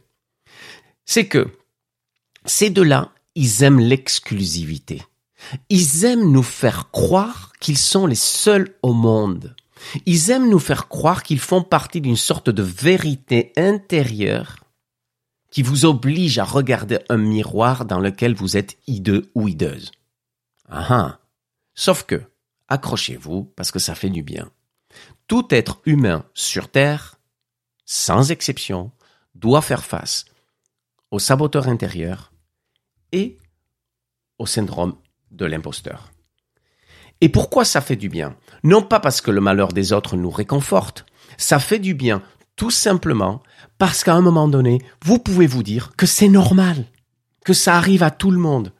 C'est 1.04 1.26
que 1.26 1.48
ces 2.46 2.70
deux-là, 2.70 3.10
ils 3.34 3.62
aiment 3.62 3.80
l'exclusivité. 3.80 5.02
Ils 5.68 6.04
aiment 6.04 6.30
nous 6.30 6.42
faire 6.42 6.90
croire 6.90 7.52
qu'ils 7.60 7.78
sont 7.78 8.06
les 8.06 8.14
seuls 8.14 8.76
au 8.82 8.92
monde. 8.92 9.54
Ils 10.06 10.30
aiment 10.30 10.50
nous 10.50 10.58
faire 10.58 10.88
croire 10.88 11.22
qu'ils 11.22 11.40
font 11.40 11.62
partie 11.62 12.00
d'une 12.00 12.16
sorte 12.16 12.50
de 12.50 12.62
vérité 12.62 13.52
intérieure 13.56 14.56
qui 15.50 15.62
vous 15.62 15.84
oblige 15.84 16.38
à 16.38 16.44
regarder 16.44 17.00
un 17.08 17.16
miroir 17.16 17.84
dans 17.84 17.98
lequel 17.98 18.34
vous 18.34 18.56
êtes 18.56 18.78
hideux 18.86 19.30
ou 19.34 19.48
hideuse. 19.48 19.90
Ah, 20.68 20.86
ah. 20.90 21.20
Sauf 21.74 22.04
que, 22.04 22.22
accrochez-vous 22.68 23.44
parce 23.56 23.72
que 23.72 23.78
ça 23.78 23.94
fait 23.94 24.10
du 24.10 24.22
bien. 24.22 24.50
Tout 25.26 25.46
être 25.50 25.80
humain 25.86 26.24
sur 26.34 26.70
Terre, 26.70 27.18
sans 27.84 28.30
exception, 28.30 28.92
doit 29.34 29.62
faire 29.62 29.84
face 29.84 30.24
au 31.10 31.18
saboteur 31.18 31.68
intérieur 31.68 32.29
et 33.12 33.38
au 34.38 34.46
syndrome 34.46 34.96
de 35.30 35.46
l'imposteur. 35.46 36.10
Et 37.20 37.28
pourquoi 37.28 37.64
ça 37.64 37.80
fait 37.80 37.96
du 37.96 38.08
bien? 38.08 38.36
Non 38.62 38.82
pas 38.82 39.00
parce 39.00 39.20
que 39.20 39.30
le 39.30 39.40
malheur 39.40 39.72
des 39.72 39.92
autres 39.92 40.16
nous 40.16 40.30
réconforte, 40.30 41.04
ça 41.36 41.58
fait 41.58 41.78
du 41.78 41.94
bien 41.94 42.22
tout 42.56 42.70
simplement 42.70 43.42
parce 43.78 44.04
qu'à 44.04 44.14
un 44.14 44.20
moment 44.20 44.46
donné, 44.46 44.82
vous 45.02 45.18
pouvez 45.18 45.46
vous 45.46 45.62
dire 45.62 45.92
que 45.96 46.04
c'est 46.04 46.28
normal, 46.28 46.84
que 47.42 47.54
ça 47.54 47.76
arrive 47.76 48.02
à 48.02 48.10
tout 48.10 48.30
le 48.30 48.38
monde, 48.38 48.74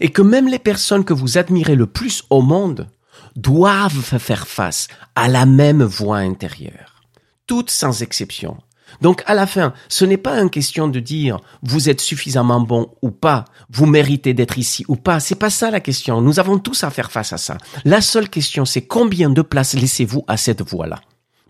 et 0.00 0.10
que 0.10 0.22
même 0.22 0.48
les 0.48 0.58
personnes 0.58 1.04
que 1.04 1.12
vous 1.12 1.36
admirez 1.36 1.74
le 1.74 1.86
plus 1.86 2.24
au 2.30 2.40
monde 2.40 2.88
doivent 3.34 4.18
faire 4.18 4.48
face 4.48 4.88
à 5.14 5.28
la 5.28 5.44
même 5.44 5.82
voix 5.82 6.16
intérieure, 6.16 7.02
toutes 7.46 7.70
sans 7.70 8.02
exception. 8.02 8.56
Donc 9.00 9.22
à 9.26 9.34
la 9.34 9.46
fin, 9.46 9.72
ce 9.88 10.04
n'est 10.04 10.16
pas 10.16 10.40
une 10.40 10.50
question 10.50 10.88
de 10.88 11.00
dire 11.00 11.38
vous 11.62 11.88
êtes 11.88 12.00
suffisamment 12.00 12.60
bon 12.60 12.92
ou 13.02 13.10
pas, 13.10 13.44
vous 13.70 13.86
méritez 13.86 14.34
d'être 14.34 14.58
ici 14.58 14.84
ou 14.88 14.96
pas, 14.96 15.20
c'est 15.20 15.34
pas 15.34 15.50
ça 15.50 15.70
la 15.70 15.80
question. 15.80 16.20
Nous 16.20 16.40
avons 16.40 16.58
tous 16.58 16.84
à 16.84 16.90
faire 16.90 17.10
face 17.10 17.32
à 17.32 17.38
ça. 17.38 17.58
La 17.84 18.00
seule 18.00 18.28
question 18.28 18.64
c'est 18.64 18.86
combien 18.86 19.30
de 19.30 19.42
place 19.42 19.74
laissez-vous 19.74 20.24
à 20.28 20.36
cette 20.36 20.62
voix-là 20.62 21.00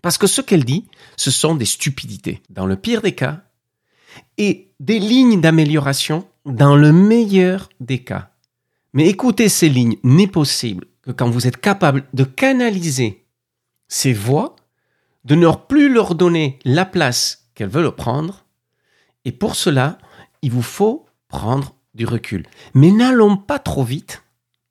Parce 0.01 0.17
que 0.17 0.27
ce 0.27 0.41
qu'elle 0.41 0.65
dit, 0.65 0.85
ce 1.15 1.31
sont 1.31 1.55
des 1.55 1.65
stupidités 1.65 2.41
dans 2.49 2.65
le 2.65 2.75
pire 2.75 3.01
des 3.01 3.13
cas 3.13 3.41
et 4.37 4.71
des 4.79 4.99
lignes 4.99 5.41
d'amélioration 5.41 6.27
dans 6.45 6.75
le 6.75 6.91
meilleur 6.91 7.69
des 7.79 7.99
cas. 7.99 8.31
Mais 8.93 9.07
écouter 9.07 9.49
ces 9.49 9.69
lignes 9.69 9.97
n'est 10.03 10.27
possible 10.27 10.85
que 11.01 11.11
quand 11.11 11.29
vous 11.29 11.47
êtes 11.47 11.57
capable 11.57 12.05
de 12.13 12.23
canaliser 12.23 13.25
ces 13.87 14.13
voix, 14.13 14.55
de 15.27 15.35
ne 15.35 15.51
plus 15.51 15.91
leur 15.91 16.15
donner 16.15 16.57
la 16.63 16.85
place 16.85 17.49
qu'elles 17.53 17.67
veulent 17.67 17.91
prendre, 17.91 18.45
et 19.25 19.33
pour 19.33 19.55
cela, 19.55 19.97
il 20.41 20.51
vous 20.51 20.61
faut 20.61 21.05
prendre 21.27 21.75
du 21.95 22.05
recul. 22.05 22.47
Mais 22.73 22.91
n'allons 22.91 23.35
pas 23.35 23.59
trop 23.59 23.83
vite, 23.83 24.23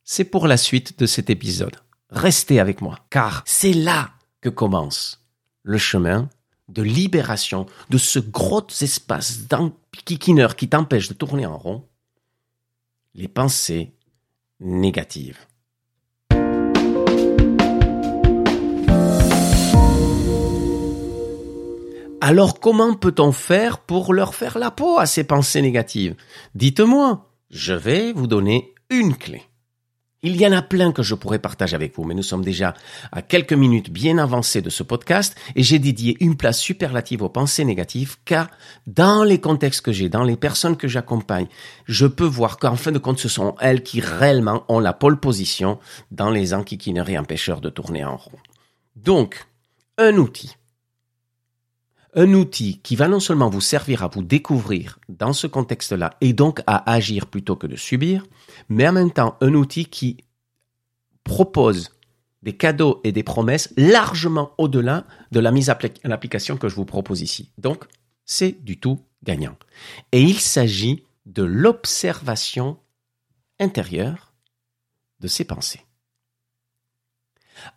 c'est 0.03 0.25
pour 0.25 0.47
la 0.47 0.57
suite 0.57 0.99
de 0.99 1.05
cet 1.05 1.29
épisode. 1.29 1.77
Restez 2.09 2.59
avec 2.59 2.81
moi, 2.81 3.01
car 3.11 3.43
c'est 3.45 3.75
là 3.75 4.13
que 4.41 4.49
commence 4.49 5.27
le 5.63 5.77
chemin 5.77 6.31
de 6.69 6.81
libération 6.81 7.67
de 7.91 7.99
ce 7.99 8.19
gros 8.19 8.67
espace 8.81 9.47
d'enquiquineur 9.49 10.57
qui 10.57 10.71
t'empêche 10.71 11.09
de 11.09 11.15
tourner 11.15 11.45
en 11.45 11.59
rond, 11.59 11.87
les 13.15 13.29
pensées 13.29 13.93
négatives. 14.61 15.39
Alors 22.29 22.59
comment 22.59 22.95
peut-on 22.95 23.31
faire 23.31 23.79
pour 23.79 24.13
leur 24.13 24.35
faire 24.35 24.59
la 24.59 24.73
peau 24.73 24.99
à 24.99 25.07
ces 25.07 25.23
pensées 25.23 25.63
négatives? 25.63 26.17
Dites-moi, 26.57 27.31
je 27.51 27.73
vais 27.73 28.13
vous 28.13 28.27
donner 28.27 28.75
une 28.91 29.15
clé. 29.15 29.45
Il 30.25 30.35
y 30.35 30.45
en 30.45 30.51
a 30.51 30.61
plein 30.61 30.91
que 30.91 31.05
je 31.05 31.15
pourrais 31.15 31.39
partager 31.39 31.77
avec 31.77 31.95
vous, 31.95 32.03
mais 32.03 32.17
nous 32.17 32.25
sommes 32.25 32.45
déjà 32.45 32.75
à 33.13 33.23
quelques 33.23 33.53
minutes 33.53 33.91
bien 33.91 34.19
avancées 34.19 34.61
de 34.61 34.71
ce 34.71 34.83
podcast 34.83 35.37
et 35.55 35.63
j'ai 35.63 35.79
dédié 35.79 36.17
une 36.19 36.37
place 36.37 36.59
superlative 36.59 37.23
aux 37.23 37.29
pensées 37.29 37.65
négatives 37.65 38.17
car 38.25 38.49
dans 38.89 39.23
les 39.23 39.41
contextes 39.41 39.83
que 39.83 39.93
j'ai, 39.93 40.09
dans 40.09 40.25
les 40.25 40.37
personnes 40.37 40.77
que 40.77 40.89
j'accompagne, 40.89 41.47
je 41.85 42.09
peux 42.09 42.25
voir 42.25 42.59
qu'en 42.59 42.75
fin 42.75 42.91
de 42.91 42.99
compte, 42.99 43.21
ce 43.21 43.29
sont 43.29 43.55
elles 43.61 43.85
qui 43.85 44.01
réellement 44.01 44.65
ont 44.67 44.81
la 44.81 44.95
pole 44.95 45.21
position 45.21 45.79
dans 46.11 46.31
les 46.31 46.55
enquiquineurs 46.55 47.09
et 47.09 47.19
empêcheurs 47.19 47.61
de 47.61 47.71
tourner 47.71 48.05
en 48.05 48.17
rond. 48.17 48.41
Donc, 48.97 49.47
un 49.97 50.17
outil 50.17 50.57
un 52.17 52.33
outil 52.33 52.81
qui 52.83 52.97
va 52.97 53.09
non 53.09 53.21
seulement 53.21 53.51
vous 53.51 53.61
servir 53.61 54.03
à 54.03 54.09
vous 54.09 54.23
découvrir 54.23 54.99
dans 55.09 55.35
ce 55.35 55.47
contexte-là 55.47 56.17
et 56.21 56.33
donc 56.33 56.63
à 56.67 56.91
agir 56.91 57.27
plutôt 57.27 57.57
que 57.57 57.67
de 57.67 57.77
subir, 57.77 58.27
mais 58.69 58.89
en 58.89 58.93
même 58.93 59.13
temps 59.13 59.37
un 59.41 59.55
outil 59.55 59.85
qui 59.85 60.17
propose 61.23 61.91
des 62.43 62.57
cadeaux 62.57 63.01
et 63.05 63.13
des 63.13 63.23
promesses 63.23 63.73
largement 63.77 64.53
au-delà 64.57 65.05
de 65.33 65.41
la 65.41 65.51
mise 65.51 65.71
en 65.71 66.11
application 66.11 66.57
que 66.57 66.69
je 66.69 66.77
vous 66.77 66.85
propose 66.85 67.21
ici. 67.21 67.51
Donc, 67.59 67.85
c'est 68.25 68.63
du 68.65 68.79
tout 68.79 69.01
gagnant. 69.23 69.57
Et 70.13 70.23
il 70.23 70.39
s'agit 70.39 71.03
de 71.27 71.43
l'observation 71.43 72.79
intérieure 73.59 74.33
de 75.21 75.29
ses 75.29 75.45
pensées. 75.45 75.85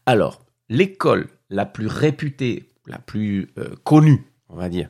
Alors, 0.05 0.45
l'école 0.69 1.29
la 1.49 1.65
plus 1.65 1.87
réputée, 1.87 2.67
la 2.89 2.99
plus 2.99 3.49
euh, 3.57 3.75
connue, 3.83 4.25
on 4.49 4.55
va 4.55 4.69
dire, 4.69 4.89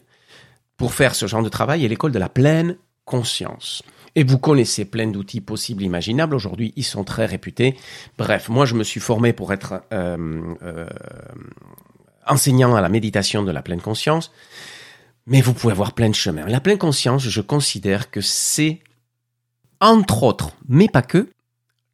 pour 0.77 0.93
faire 0.93 1.15
ce 1.15 1.27
genre 1.27 1.43
de 1.43 1.49
travail 1.49 1.85
est 1.85 1.87
l'école 1.87 2.11
de 2.11 2.19
la 2.19 2.29
pleine 2.29 2.77
conscience. 3.05 3.83
Et 4.15 4.23
vous 4.23 4.39
connaissez 4.39 4.85
plein 4.85 5.07
d'outils 5.07 5.41
possibles, 5.41 5.83
imaginables. 5.83 6.35
Aujourd'hui, 6.35 6.73
ils 6.75 6.83
sont 6.83 7.03
très 7.03 7.25
réputés. 7.25 7.75
Bref, 8.17 8.49
moi, 8.49 8.65
je 8.65 8.75
me 8.75 8.83
suis 8.83 8.99
formé 8.99 9.33
pour 9.33 9.53
être 9.53 9.83
euh, 9.93 10.55
euh, 10.63 10.87
enseignant 12.25 12.75
à 12.75 12.81
la 12.81 12.89
méditation 12.89 13.43
de 13.43 13.51
la 13.51 13.61
pleine 13.61 13.81
conscience. 13.81 14.31
Mais 15.27 15.41
vous 15.41 15.53
pouvez 15.53 15.73
avoir 15.73 15.93
plein 15.93 16.09
de 16.09 16.15
chemins. 16.15 16.45
La 16.47 16.59
pleine 16.59 16.77
conscience, 16.77 17.27
je 17.27 17.41
considère 17.41 18.09
que 18.09 18.21
c'est, 18.21 18.79
entre 19.79 20.23
autres, 20.23 20.55
mais 20.67 20.87
pas 20.87 21.03
que, 21.03 21.29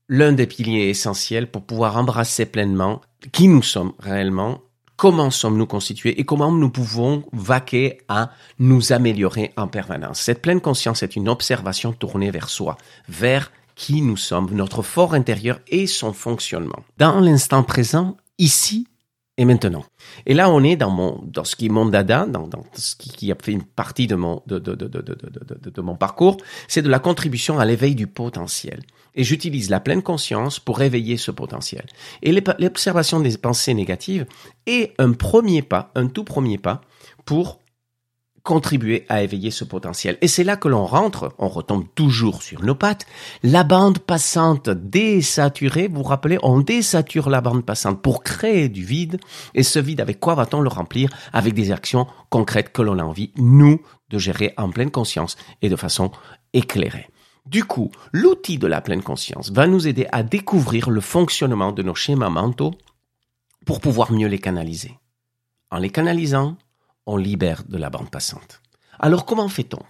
l'un 0.08 0.32
des 0.32 0.48
piliers 0.48 0.90
essentiels 0.90 1.50
pour 1.50 1.64
pouvoir 1.64 1.98
embrasser 1.98 2.46
pleinement 2.46 3.02
qui 3.32 3.48
nous 3.48 3.64
sommes 3.64 3.94
réellement, 4.00 4.62
comment 4.98 5.32
sommes-nous 5.32 5.66
constitués 5.66 6.20
et 6.20 6.24
comment 6.26 6.52
nous 6.52 6.70
pouvons 6.70 7.24
vaquer 7.34 8.00
à 8.08 8.32
nous 8.60 8.94
améliorer 8.94 9.52
en 9.58 9.68
permanence. 9.68 10.22
Cette 10.22 10.42
pleine 10.42 10.62
conscience 10.62 11.04
est 11.04 11.16
une 11.16 11.30
observation 11.30 11.94
tournée 11.94 12.32
vers 12.32 12.50
soi, 12.50 12.78
vers 13.08 13.52
qui 13.76 14.02
nous 14.02 14.18
sommes, 14.18 14.50
notre 14.54 14.82
fort 14.82 15.14
intérieur 15.14 15.60
et 15.68 15.86
son 15.88 16.14
fonctionnement. 16.14 16.84
Dans 16.98 17.20
l'instant 17.20 17.64
présent, 17.64 18.16
ici 18.38 18.88
et 19.38 19.46
maintenant. 19.46 19.84
Et 20.26 20.34
là, 20.34 20.50
on 20.50 20.64
est 20.64 20.76
dans 20.76 20.90
mon, 20.90 21.22
dans 21.26 21.44
ce 21.44 21.56
qui 21.56 21.66
est 21.66 21.70
mon 21.70 21.86
dada, 21.86 22.26
dans, 22.26 22.48
dans 22.48 22.64
ce 22.74 22.96
qui, 22.96 23.10
qui, 23.10 23.32
a 23.32 23.36
fait 23.42 23.52
une 23.52 23.64
partie 23.64 24.08
de 24.08 24.16
mon, 24.16 24.42
de, 24.48 24.60
de, 24.60 24.76
de, 24.76 24.88
de, 24.88 25.82
mon 25.82 25.96
parcours, 25.96 26.38
c'est 26.68 26.82
de 26.82 26.90
la 26.90 27.00
contribution 27.00 27.60
à 27.60 27.66
l'éveil 27.66 27.96
du 27.96 28.08
potentiel. 28.08 28.82
Et 29.14 29.24
j'utilise 29.24 29.70
la 29.70 29.80
pleine 29.80 30.02
conscience 30.02 30.60
pour 30.60 30.78
réveiller 30.78 31.18
ce 31.18 31.32
potentiel. 31.32 31.86
Et 32.22 32.32
l'observation 32.32 33.20
des 33.20 33.38
pensées 33.38 33.74
négatives 33.74 34.26
est 34.68 34.94
un 35.00 35.14
premier 35.14 35.62
pas, 35.62 35.92
un 35.96 36.08
tout 36.08 36.24
premier 36.24 36.58
pas 36.58 36.82
pour 37.26 37.60
contribuer 38.46 39.06
à 39.10 39.24
éveiller 39.24 39.52
ce 39.52 39.66
potentiel. 39.66 40.18
Et 40.22 40.30
c'est 40.30 40.46
là 40.46 40.56
que 40.56 40.70
l'on 40.70 40.86
rentre, 40.86 41.34
on 41.40 41.50
retombe 41.50 41.86
toujours 41.96 42.44
sur 42.44 42.62
nos 42.64 42.76
pattes, 42.76 43.06
la 43.44 43.64
bande 43.64 44.00
passante 44.00 44.70
désaturée, 44.70 45.88
vous 45.88 45.98
vous 45.98 46.04
rappelez, 46.04 46.38
on 46.44 46.60
désature 46.60 47.30
la 47.30 47.42
bande 47.42 47.66
passante 47.66 48.02
pour 48.02 48.24
créer 48.24 48.70
du 48.70 48.86
vide, 48.86 49.20
et 49.56 49.64
ce 49.64 49.80
vide, 49.80 50.00
avec 50.00 50.20
quoi 50.20 50.36
va-t-on 50.36 50.62
le 50.62 50.70
remplir? 50.70 51.10
Avec 51.34 51.56
des 51.56 51.72
actions 51.72 52.08
concrètes 52.30 52.72
que 52.72 52.84
l'on 52.84 53.00
a 53.00 53.04
envie, 53.04 53.32
nous, 53.36 53.82
de 54.10 54.20
gérer 54.20 54.54
en 54.58 54.70
pleine 54.70 54.92
conscience 54.92 55.36
et 55.64 55.70
de 55.70 55.76
façon 55.76 56.12
éclairée. 56.54 57.10
Du 57.48 57.64
coup, 57.64 57.92
l'outil 58.12 58.60
de 58.60 58.68
la 58.68 58.82
pleine 58.82 59.02
conscience 59.02 59.52
va 59.52 59.66
nous 59.66 59.88
aider 59.88 60.08
à 60.12 60.22
découvrir 60.22 60.92
le 60.92 61.02
fonctionnement 61.02 61.72
de 61.72 61.82
nos 61.82 61.96
schémas 61.96 62.30
mentaux 62.30 62.76
pour 63.66 63.82
pouvoir 63.82 64.12
mieux 64.12 64.28
les 64.28 64.40
canaliser. 64.40 65.00
En 65.72 65.80
les 65.80 65.90
canalisant, 65.90 66.58
on 67.06 67.18
libère 67.18 67.64
de 67.64 67.78
la 67.78 67.90
bande 67.90 68.10
passante. 68.10 68.62
Alors 69.00 69.26
comment 69.26 69.50
fait-on? 69.50 69.82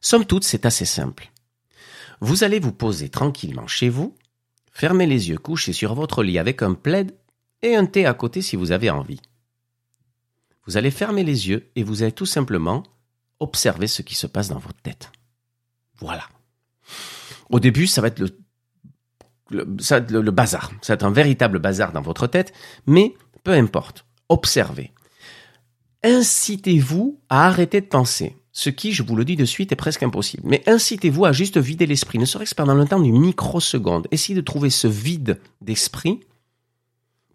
Somme 0.00 0.24
toute, 0.24 0.44
c'est 0.44 0.66
assez 0.66 0.84
simple. 0.84 1.30
Vous 2.20 2.44
allez 2.44 2.60
vous 2.60 2.72
poser 2.72 3.08
tranquillement 3.08 3.66
chez 3.66 3.88
vous, 3.88 4.16
fermer 4.72 5.06
les 5.06 5.28
yeux, 5.28 5.38
coucher 5.38 5.72
sur 5.72 5.94
votre 5.94 6.22
lit 6.22 6.38
avec 6.38 6.62
un 6.62 6.74
plaid 6.74 7.16
et 7.62 7.76
un 7.76 7.86
thé 7.86 8.06
à 8.06 8.14
côté 8.14 8.42
si 8.42 8.56
vous 8.56 8.72
avez 8.72 8.90
envie. 8.90 9.20
Vous 10.66 10.76
allez 10.76 10.90
fermer 10.90 11.24
les 11.24 11.48
yeux 11.48 11.70
et 11.74 11.82
vous 11.82 12.02
allez 12.02 12.12
tout 12.12 12.26
simplement 12.26 12.82
observer 13.40 13.86
ce 13.86 14.02
qui 14.02 14.14
se 14.14 14.26
passe 14.26 14.48
dans 14.48 14.58
votre 14.58 14.80
tête. 14.82 15.10
Voilà. 15.96 16.28
Au 17.50 17.60
début, 17.60 17.86
ça 17.86 18.00
va 18.00 18.08
être 18.08 18.20
le, 18.20 18.36
le, 19.50 20.20
le 20.20 20.30
bazar. 20.30 20.70
Ça 20.80 20.92
va 20.92 20.94
être 20.94 21.04
un 21.04 21.10
véritable 21.10 21.58
bazar 21.58 21.92
dans 21.92 22.02
votre 22.02 22.26
tête, 22.26 22.52
mais 22.86 23.14
peu 23.42 23.52
importe. 23.52 24.04
Observez 24.28 24.92
incitez-vous 26.02 27.18
à 27.28 27.46
arrêter 27.46 27.80
de 27.80 27.86
penser. 27.86 28.36
Ce 28.52 28.68
qui, 28.68 28.92
je 28.92 29.02
vous 29.02 29.16
le 29.16 29.24
dis 29.24 29.36
de 29.36 29.46
suite, 29.46 29.72
est 29.72 29.76
presque 29.76 30.02
impossible. 30.02 30.42
Mais 30.44 30.62
incitez-vous 30.66 31.24
à 31.24 31.32
juste 31.32 31.56
vider 31.56 31.86
l'esprit, 31.86 32.18
ne 32.18 32.26
serait-ce 32.26 32.54
que 32.54 32.56
pendant 32.56 32.74
le 32.74 32.84
temps 32.84 33.00
d'une 33.00 33.18
microseconde. 33.18 34.08
Essayez 34.10 34.34
de 34.34 34.42
trouver 34.42 34.68
ce 34.68 34.88
vide 34.88 35.40
d'esprit. 35.62 36.20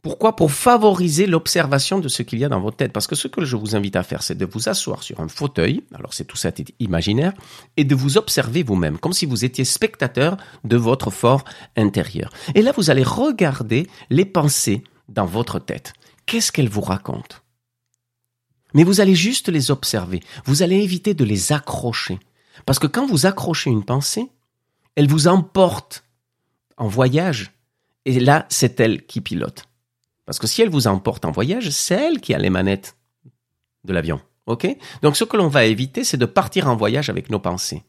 Pourquoi? 0.03 0.35
Pour 0.35 0.51
favoriser 0.51 1.25
l'observation 1.25 1.99
de 1.99 2.07
ce 2.07 2.21
qu'il 2.21 2.37
y 2.39 2.45
a 2.45 2.49
dans 2.49 2.61
votre 2.61 2.77
tête. 2.77 2.93
Parce 2.93 3.07
que 3.07 3.15
ce 3.15 3.27
que 3.27 3.43
je 3.43 3.55
vous 3.55 3.75
invite 3.75 3.95
à 3.95 4.03
faire, 4.03 4.21
c'est 4.21 4.37
de 4.37 4.45
vous 4.45 4.69
asseoir 4.69 5.01
sur 5.01 5.19
un 5.19 5.27
fauteuil, 5.27 5.83
alors 5.93 6.13
c'est 6.13 6.23
tout 6.23 6.37
ça 6.37 6.51
imaginaire, 6.79 7.33
et 7.77 7.83
de 7.83 7.95
vous 7.95 8.17
observer 8.17 8.61
vous-même, 8.61 8.99
comme 8.99 9.11
si 9.11 9.25
vous 9.25 9.43
étiez 9.43 9.65
spectateur 9.65 10.37
de 10.63 10.77
votre 10.77 11.09
fort 11.09 11.43
intérieur. 11.75 12.31
Et 12.53 12.61
là, 12.61 12.71
vous 12.77 12.91
allez 12.91 13.03
regarder 13.03 13.87
les 14.11 14.25
pensées 14.25 14.83
dans 15.09 15.25
votre 15.25 15.57
tête. 15.57 15.93
Qu'est-ce 16.27 16.51
qu'elles 16.51 16.69
vous 16.69 16.81
racontent? 16.81 17.37
Mais 18.77 18.83
vous 18.83 19.01
allez 19.01 19.15
juste 19.15 19.49
les 19.49 19.71
observer. 19.71 20.21
Vous 20.45 20.61
allez 20.61 20.75
éviter 20.83 21.15
de 21.15 21.23
les 21.23 21.51
accrocher. 21.51 22.19
Parce 22.67 22.77
que 22.77 22.85
quand 22.85 23.07
vous 23.07 23.25
accrochez 23.25 23.71
une 23.71 23.83
pensée, 23.83 24.29
elle 24.95 25.07
vous 25.07 25.27
emporte 25.27 26.03
en 26.77 26.87
voyage. 26.87 27.53
Et 28.05 28.19
là, 28.19 28.45
c'est 28.49 28.79
elle 28.79 29.03
qui 29.07 29.19
pilote. 29.19 29.63
Parce 30.27 30.37
que 30.37 30.45
si 30.45 30.61
elle 30.61 30.69
vous 30.69 30.85
emporte 30.85 31.25
en 31.25 31.31
voyage, 31.31 31.71
c'est 31.71 31.95
elle 31.95 32.21
qui 32.21 32.35
a 32.35 32.37
les 32.37 32.51
manettes 32.51 32.95
de 33.83 33.93
l'avion. 33.93 34.21
OK? 34.45 34.67
Donc 35.01 35.17
ce 35.17 35.23
que 35.23 35.37
l'on 35.37 35.47
va 35.47 35.65
éviter, 35.65 36.03
c'est 36.03 36.17
de 36.17 36.27
partir 36.27 36.67
en 36.67 36.75
voyage 36.75 37.09
avec 37.09 37.31
nos 37.31 37.39
pensées. 37.39 37.81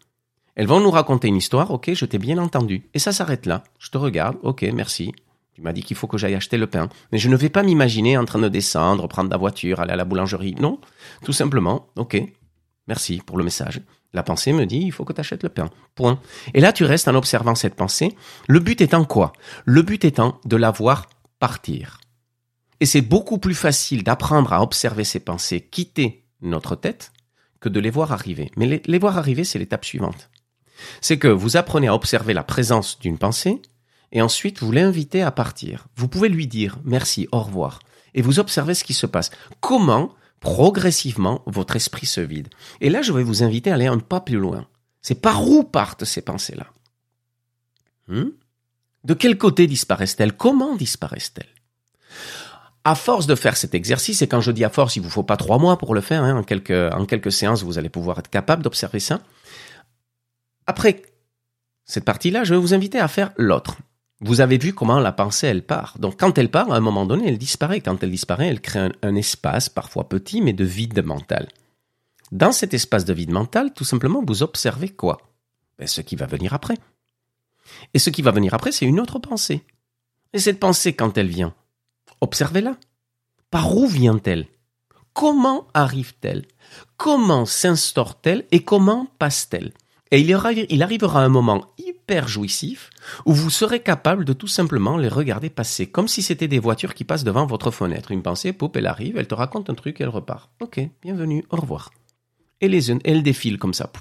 Elles 0.55 0.69
vont 0.69 0.81
nous 0.81 0.91
raconter 0.91 1.29
une 1.29 1.37
histoire, 1.37 1.71
ok, 1.71 1.93
je 1.93 2.07
t'ai 2.07 2.17
bien 2.17 2.39
entendu. 2.39 2.89
Et 2.95 2.99
ça 2.99 3.13
s'arrête 3.13 3.45
là. 3.45 3.63
Je 3.79 3.91
te 3.91 3.99
regarde, 3.99 4.39
ok, 4.43 4.63
merci. 4.73 5.13
Tu 5.59 5.65
m'as 5.65 5.73
dit 5.73 5.83
qu'il 5.83 5.97
faut 5.97 6.07
que 6.07 6.19
j'aille 6.19 6.37
acheter 6.37 6.57
le 6.57 6.69
pain. 6.69 6.89
Mais 7.11 7.19
je 7.19 7.29
ne 7.29 7.35
vais 7.35 7.49
pas 7.49 7.65
m'imaginer 7.65 8.17
en 8.17 8.25
train 8.25 8.39
de 8.39 8.49
descendre, 8.49 9.09
prendre 9.09 9.29
la 9.29 9.37
voiture, 9.37 9.81
aller 9.81 9.93
à 9.93 9.97
la 9.97 10.05
boulangerie. 10.05 10.55
Non, 10.61 10.79
tout 11.25 11.33
simplement, 11.33 11.89
ok, 11.97 12.17
merci 12.87 13.21
pour 13.27 13.37
le 13.39 13.43
message. 13.43 13.81
La 14.13 14.23
pensée 14.23 14.53
me 14.53 14.67
dit, 14.67 14.79
il 14.79 14.93
faut 14.93 15.05
que 15.05 15.13
tu 15.13 15.19
achètes 15.19 15.43
le 15.43 15.49
pain. 15.49 15.69
Point. 15.97 16.21
Et 16.55 16.61
là, 16.61 16.73
tu 16.73 16.85
restes 16.85 17.09
en 17.09 17.17
observant 17.17 17.57
cette 17.57 17.75
pensée. 17.75 18.15
Le 18.47 18.61
but 18.61 18.81
étant 18.81 19.05
quoi? 19.05 19.33
Le 19.65 19.83
but 19.83 20.05
étant 20.05 20.41
de 20.45 20.55
la 20.55 20.71
voir 20.71 21.09
partir. 21.41 21.99
Et 22.79 22.87
c'est 22.87 23.01
beaucoup 23.01 23.39
plus 23.39 23.57
facile 23.57 24.05
d'apprendre 24.05 24.53
à 24.53 24.63
observer 24.63 25.03
ces 25.03 25.19
pensées 25.19 25.61
quitter 25.61 26.25
notre 26.41 26.77
tête 26.77 27.11
que 27.59 27.69
de 27.69 27.81
les 27.81 27.91
voir 27.91 28.13
arriver. 28.13 28.53
Mais 28.57 28.67
les, 28.67 28.83
les 28.87 28.99
voir 29.01 29.19
arriver, 29.19 29.43
c'est 29.43 29.59
l'étape 29.59 29.85
suivante. 29.85 30.31
C'est 31.01 31.19
que 31.19 31.27
vous 31.27 31.57
apprenez 31.57 31.89
à 31.89 31.97
observer 31.97 32.33
la 32.33 32.45
présence 32.45 33.01
d'une 33.01 33.19
pensée, 33.19 33.61
et 34.13 34.23
ensuite 34.23 34.61
vous 34.61 34.73
l'invitez 34.73 35.23
à 35.23 35.31
partir. 35.31 35.87
Vous 35.97 36.09
pouvez 36.09 36.29
lui 36.29 36.47
dire 36.47 36.79
merci, 36.85 37.29
au 37.33 37.41
revoir, 37.41 37.81
et 38.15 38.23
vous 38.23 38.39
observez 38.39 38.75
ce 38.75 38.85
qui 38.85 38.95
se 38.95 39.07
passe. 39.07 39.31
Comment, 39.61 40.15
progressivement, 40.41 41.43
votre 41.47 41.77
esprit 41.77 42.07
se 42.07 42.21
vide. 42.21 42.49
Et 42.81 42.91
là, 42.91 43.03
je 43.03 43.13
vais 43.13 43.23
vous 43.23 43.43
inviter 43.43 43.71
à 43.71 43.75
aller 43.75 43.87
un 43.87 43.99
pas 43.99 44.21
plus 44.21 44.39
loin. 44.39 44.67
C'est 45.03 45.21
par 45.21 45.47
où 45.47 45.63
partent 45.63 46.05
ces 46.05 46.23
pensées-là? 46.23 46.67
Hmm? 48.09 48.31
De 49.05 49.15
quel 49.15 49.39
côté 49.39 49.67
disparaissent-elles? 49.67 50.37
Comment 50.37 50.75
disparaissent-elles? 50.77 51.55
À 52.85 52.95
force 52.95 53.27
de 53.27 53.35
faire 53.35 53.57
cet 53.57 53.75
exercice, 53.75 54.23
et 54.23 54.29
quand 54.29 54.41
je 54.41 54.51
dis 54.51 54.65
à 54.65 54.71
force, 54.71 54.97
il 54.97 55.03
vous 55.03 55.11
faut 55.11 55.23
pas 55.23 55.37
trois 55.37 55.59
mois 55.59 55.79
pour 55.79 55.95
le 55.95 56.01
faire, 56.01 56.23
hein, 56.23 56.37
en, 56.37 56.43
quelques, 56.43 56.71
en 56.71 57.05
quelques 57.05 57.33
séances, 57.33 57.63
vous 57.63 57.79
allez 57.79 57.91
pouvoir 57.91 58.19
être 58.19 58.31
capable 58.31 58.63
d'observer 58.63 59.01
ça. 59.01 59.21
Après 60.67 61.03
cette 61.85 62.05
partie-là, 62.05 62.45
je 62.45 62.55
vais 62.55 62.61
vous 62.61 62.75
inviter 62.75 62.99
à 62.99 63.09
faire 63.09 63.33
l'autre. 63.37 63.79
Vous 64.21 64.41
avez 64.41 64.59
vu 64.59 64.73
comment 64.73 64.99
la 64.99 65.13
pensée, 65.13 65.47
elle 65.47 65.65
part. 65.65 65.97
Donc 65.99 66.19
quand 66.19 66.39
elle 66.39 66.51
part, 66.51 66.73
à 66.73 66.77
un 66.77 66.81
moment 66.81 67.07
donné, 67.07 67.29
elle 67.29 67.39
disparaît. 67.39 67.81
Quand 67.81 68.03
elle 68.03 68.11
disparaît, 68.11 68.49
elle 68.49 68.61
crée 68.61 68.91
un, 69.03 69.15
espace, 69.15 69.69
parfois 69.69 70.09
petit, 70.09 70.41
mais 70.41 70.53
de 70.53 70.65
vide 70.65 71.05
mental. 71.05 71.49
Dans 72.33 72.53
cet 72.53 72.75
espace 72.75 73.05
de 73.05 73.13
vide 73.13 73.31
mental, 73.31 73.73
tout 73.73 73.85
simplement, 73.85 74.23
vous 74.27 74.43
observez 74.43 74.89
quoi? 74.89 75.19
Ben, 75.79 75.87
Ce 75.87 76.01
qui 76.01 76.17
va 76.17 76.27
venir 76.27 76.53
après. 76.53 76.77
Et 77.95 77.99
ce 77.99 78.11
qui 78.11 78.23
va 78.23 78.33
venir 78.33 78.55
après, 78.55 78.73
c'est 78.73 78.87
une 78.87 78.99
autre 78.99 79.21
pensée. 79.21 79.63
Et 80.33 80.39
cette 80.39 80.59
pensée, 80.59 80.95
quand 80.95 81.17
elle 81.17 81.29
vient, 81.29 81.55
observez-la. 82.21 82.77
Par 83.51 83.77
où 83.77 83.87
vient-elle? 83.87 84.47
Comment 85.15 85.69
arrive-t-elle? 85.75 86.45
Comment 86.97 87.47
s'instaure-t-elle 87.47 88.47
et 88.51 88.63
comment 88.63 89.07
passe-t-elle? 89.19 89.73
Et 90.11 90.21
il, 90.21 90.67
il 90.71 90.83
arrivera 90.83 91.23
un 91.23 91.29
moment 91.29 91.67
hyper 92.09 92.27
jouissifs 92.27 92.89
où 93.27 93.35
vous 93.35 93.51
serez 93.51 93.81
capable 93.81 94.25
de 94.25 94.33
tout 94.33 94.47
simplement 94.47 94.97
les 94.97 95.09
regarder 95.09 95.51
passer, 95.51 95.87
comme 95.87 96.09
si 96.09 96.23
c'était 96.23 96.49
des 96.49 96.59
voitures 96.59 96.95
qui 96.95 97.05
passent 97.05 97.23
devant 97.23 97.45
votre 97.45 97.71
fenêtre. 97.71 98.13
Une 98.13 98.23
pensée, 98.23 98.55
pop, 98.55 98.75
elle 98.77 98.87
arrive, 98.87 99.19
elle 99.19 99.27
te 99.27 99.35
raconte 99.35 99.69
un 99.69 99.75
truc, 99.75 100.01
elle 100.01 100.09
repart. 100.09 100.51
Ok, 100.61 100.81
bienvenue, 101.03 101.45
au 101.51 101.57
revoir. 101.57 101.91
Et 102.63 102.69
les 102.69 102.91
elle 103.05 103.23
défile 103.23 103.59
comme 103.59 103.75
ça. 103.75 103.93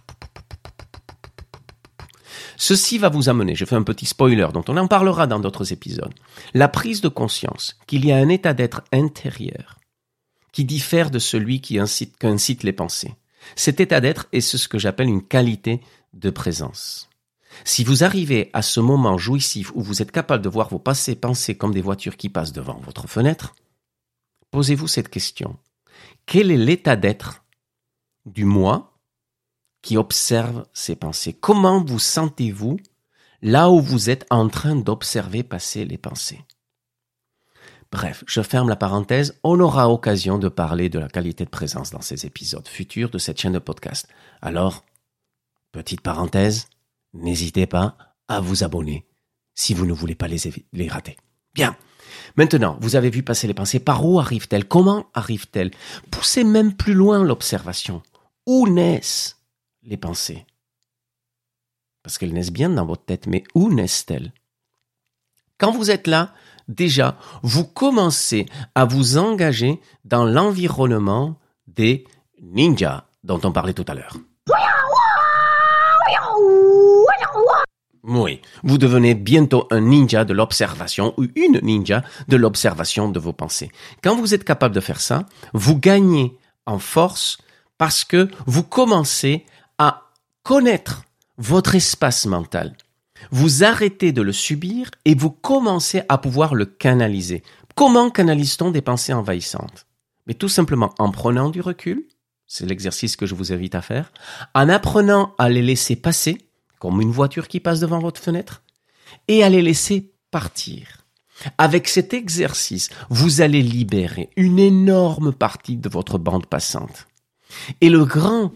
Ceci 2.55 2.97
va 2.97 3.09
vous 3.09 3.27
amener, 3.27 3.55
je 3.55 3.65
fais 3.65 3.75
un 3.75 3.83
petit 3.83 4.05
spoiler 4.05 4.47
dont 4.53 4.63
on 4.69 4.77
en 4.77 4.87
parlera 4.87 5.27
dans 5.27 5.39
d'autres 5.39 5.73
épisodes, 5.73 6.13
la 6.53 6.69
prise 6.69 7.01
de 7.01 7.09
conscience 7.09 7.77
qu'il 7.87 8.05
y 8.05 8.13
a 8.13 8.17
un 8.17 8.29
état 8.29 8.53
d'être 8.53 8.83
intérieur 8.93 9.77
qui 10.53 10.63
diffère 10.63 11.11
de 11.11 11.19
celui 11.19 11.59
qui 11.59 11.77
incite, 11.77 12.23
incite 12.23 12.63
les 12.63 12.71
pensées. 12.71 13.13
Cet 13.55 13.81
état 13.81 13.99
d'être 13.99 14.27
est 14.31 14.41
ce 14.41 14.67
que 14.67 14.79
j'appelle 14.79 15.07
une 15.07 15.27
qualité 15.27 15.81
de 16.13 16.29
présence. 16.29 17.06
Si 17.63 17.83
vous 17.83 18.03
arrivez 18.03 18.49
à 18.53 18.61
ce 18.61 18.79
moment 18.79 19.17
jouissif 19.17 19.71
où 19.75 19.81
vous 19.81 20.01
êtes 20.01 20.11
capable 20.11 20.43
de 20.43 20.49
voir 20.49 20.69
vos 20.69 20.79
passés 20.79 21.15
pensées 21.15 21.55
comme 21.55 21.73
des 21.73 21.81
voitures 21.81 22.17
qui 22.17 22.29
passent 22.29 22.53
devant 22.53 22.79
votre 22.79 23.07
fenêtre, 23.07 23.55
posez-vous 24.51 24.87
cette 24.87 25.09
question. 25.09 25.57
Quel 26.25 26.51
est 26.51 26.57
l'état 26.57 26.95
d'être 26.95 27.43
du 28.25 28.45
moi 28.45 28.97
qui 29.81 29.97
observe 29.97 30.65
ces 30.73 30.95
pensées? 30.95 31.33
Comment 31.33 31.83
vous 31.83 31.99
sentez-vous 31.99 32.77
là 33.41 33.69
où 33.69 33.79
vous 33.79 34.09
êtes 34.09 34.25
en 34.29 34.49
train 34.49 34.75
d'observer 34.75 35.43
passer 35.43 35.85
les 35.85 35.97
pensées? 35.97 36.43
Bref, 37.91 38.23
je 38.27 38.41
ferme 38.41 38.67
la 38.67 38.75
parenthèse, 38.75 39.39
on 39.43 39.59
aura 39.61 39.89
occasion 39.89 40.37
de 40.37 40.49
parler 40.49 40.89
de 40.89 40.99
la 40.99 41.07
qualité 41.07 41.45
de 41.45 41.49
présence 41.49 41.91
dans 41.91 42.01
ces 42.01 42.25
épisodes 42.25 42.67
futurs 42.67 43.09
de 43.09 43.17
cette 43.17 43.39
chaîne 43.39 43.53
de 43.53 43.59
podcast. 43.59 44.09
Alors, 44.41 44.83
petite 45.71 46.01
parenthèse, 46.01 46.67
n'hésitez 47.17 47.65
pas 47.65 47.97
à 48.27 48.39
vous 48.39 48.63
abonner 48.63 49.07
si 49.55 49.73
vous 49.73 49.85
ne 49.85 49.93
voulez 49.93 50.15
pas 50.15 50.27
les, 50.27 50.87
rater. 50.87 51.17
Bien. 51.53 51.75
Maintenant, 52.35 52.77
vous 52.79 52.95
avez 52.95 53.09
vu 53.09 53.23
passer 53.23 53.47
les 53.47 53.53
pensées. 53.53 53.79
Par 53.79 54.05
où 54.05 54.19
arrivent-elles 54.19 54.67
Comment 54.67 55.07
arrivent-elles 55.13 55.71
Poussez 56.11 56.43
même 56.43 56.75
plus 56.75 56.93
loin 56.93 57.23
l'observation. 57.23 58.03
Où 58.45 58.67
naissent 58.67 59.39
les 59.83 59.97
pensées? 59.97 60.45
Parce 62.03 62.17
qu'elles 62.17 62.33
naissent 62.33 62.51
bien 62.51 62.69
dans 62.69 62.85
votre 62.85 63.03
tête, 63.03 63.27
mais 63.27 63.43
où 63.55 63.73
naissent-elles? 63.73 64.31
Quand 65.57 65.71
vous 65.71 65.89
êtes 65.89 66.07
là, 66.07 66.33
déjà, 66.67 67.17
vous 67.41 67.65
commencez 67.65 68.45
à 68.75 68.85
vous 68.85 69.17
engager 69.17 69.81
dans 70.05 70.23
l'environnement 70.23 71.39
des 71.65 72.05
ninjas 72.39 73.09
dont 73.23 73.41
on 73.43 73.51
parlait 73.51 73.73
tout 73.73 73.85
à 73.87 73.95
l'heure. 73.95 74.17
Oui, 78.07 78.41
vous 78.63 78.77
devenez 78.77 79.15
bientôt 79.15 79.67
un 79.69 79.81
ninja 79.81 80.23
de 80.23 80.33
l'observation 80.33 81.13
ou 81.17 81.25
une 81.35 81.59
ninja 81.61 82.03
de 82.29 82.37
l'observation 82.37 83.09
de 83.09 83.19
vos 83.19 83.33
pensées. 83.33 83.69
Quand 84.01 84.15
vous 84.15 84.33
êtes 84.33 84.45
capable 84.45 84.73
de 84.73 84.79
faire 84.79 85.01
ça, 85.01 85.25
vous 85.53 85.77
gagnez 85.77 86.37
en 86.65 86.79
force 86.79 87.37
parce 87.77 88.05
que 88.05 88.29
vous 88.45 88.63
commencez 88.63 89.45
à 89.77 90.03
connaître 90.43 91.03
votre 91.37 91.75
espace 91.75 92.25
mental. 92.25 92.77
Vous 93.31 93.65
arrêtez 93.65 94.13
de 94.13 94.21
le 94.21 94.31
subir 94.31 94.89
et 95.03 95.13
vous 95.13 95.29
commencez 95.29 96.01
à 96.07 96.17
pouvoir 96.17 96.55
le 96.55 96.65
canaliser. 96.65 97.43
Comment 97.75 98.09
canalise-t-on 98.09 98.71
des 98.71 98.81
pensées 98.81 99.13
envahissantes? 99.13 99.85
Mais 100.27 100.33
tout 100.33 100.49
simplement 100.49 100.93
en 100.97 101.11
prenant 101.11 101.49
du 101.49 101.59
recul, 101.59 102.07
c'est 102.47 102.65
l'exercice 102.65 103.17
que 103.17 103.25
je 103.25 103.35
vous 103.35 103.51
invite 103.51 103.75
à 103.75 103.81
faire, 103.81 104.13
en 104.55 104.69
apprenant 104.69 105.35
à 105.37 105.49
les 105.49 105.61
laisser 105.61 105.97
passer, 105.97 106.46
comme 106.79 107.01
une 107.01 107.11
voiture 107.11 107.47
qui 107.47 107.59
passe 107.59 107.79
devant 107.79 107.99
votre 107.99 108.21
fenêtre, 108.21 108.63
et 109.27 109.43
à 109.43 109.49
les 109.49 109.61
laisser 109.61 110.11
partir. 110.31 111.05
Avec 111.57 111.87
cet 111.87 112.13
exercice, 112.13 112.89
vous 113.09 113.41
allez 113.41 113.61
libérer 113.61 114.29
une 114.35 114.59
énorme 114.59 115.31
partie 115.31 115.77
de 115.77 115.89
votre 115.89 116.17
bande 116.17 116.47
passante. 116.47 117.07
Et 117.81 117.89
le 117.89 118.05
grand, 118.05 118.51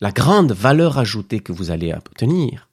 la 0.00 0.10
grande 0.10 0.52
valeur 0.52 0.98
ajoutée 0.98 1.40
que 1.40 1.52
vous 1.52 1.70
allez 1.70 1.92
obtenir, 1.92 2.68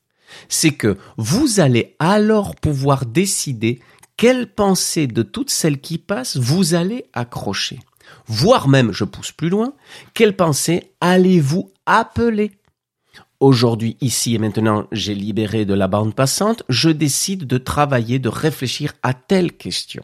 c'est 0.50 0.72
que 0.72 0.98
vous 1.18 1.60
allez 1.60 1.96
alors 2.00 2.56
pouvoir 2.56 3.06
décider 3.06 3.80
quelle 4.18 4.52
pensée 4.52 5.08
de 5.08 5.22
toutes 5.22 5.50
celles 5.50 5.80
qui 5.80 5.98
passent 5.98 6.38
vous 6.38 6.74
allez 6.74 7.06
accrocher. 7.14 7.80
Voire 8.28 8.68
même, 8.68 8.92
je 8.92 9.04
pousse 9.04 9.32
plus 9.32 9.50
loin, 9.50 9.74
quelle 10.14 10.36
pensée 10.36 10.92
allez-vous 11.02 11.72
appeler? 11.86 12.52
Aujourd'hui, 13.44 13.98
ici 14.00 14.36
et 14.36 14.38
maintenant, 14.38 14.88
j'ai 14.94 15.14
libéré 15.14 15.66
de 15.66 15.74
la 15.74 15.90
bande 15.90 16.16
passante, 16.16 16.64
je 16.70 16.90
décide 16.90 17.46
de 17.46 17.58
travailler, 17.58 18.18
de 18.18 18.30
réfléchir 18.30 18.94
à 19.04 19.14
telle 19.14 19.52
question. 19.52 20.02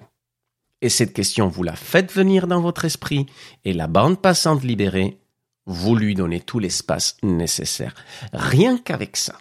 Et 0.82 0.90
cette 0.90 1.14
question, 1.14 1.48
vous 1.48 1.64
la 1.64 1.78
faites 1.78 2.12
venir 2.12 2.48
dans 2.48 2.60
votre 2.60 2.84
esprit, 2.84 3.28
et 3.64 3.72
la 3.72 3.88
bande 3.88 4.22
passante 4.22 4.62
libérée, 4.62 5.22
vous 5.66 5.96
lui 5.96 6.16
donnez 6.16 6.42
tout 6.42 6.60
l'espace 6.60 7.16
nécessaire. 7.24 7.96
Rien 8.34 8.78
qu'avec 8.78 9.16
ça, 9.16 9.38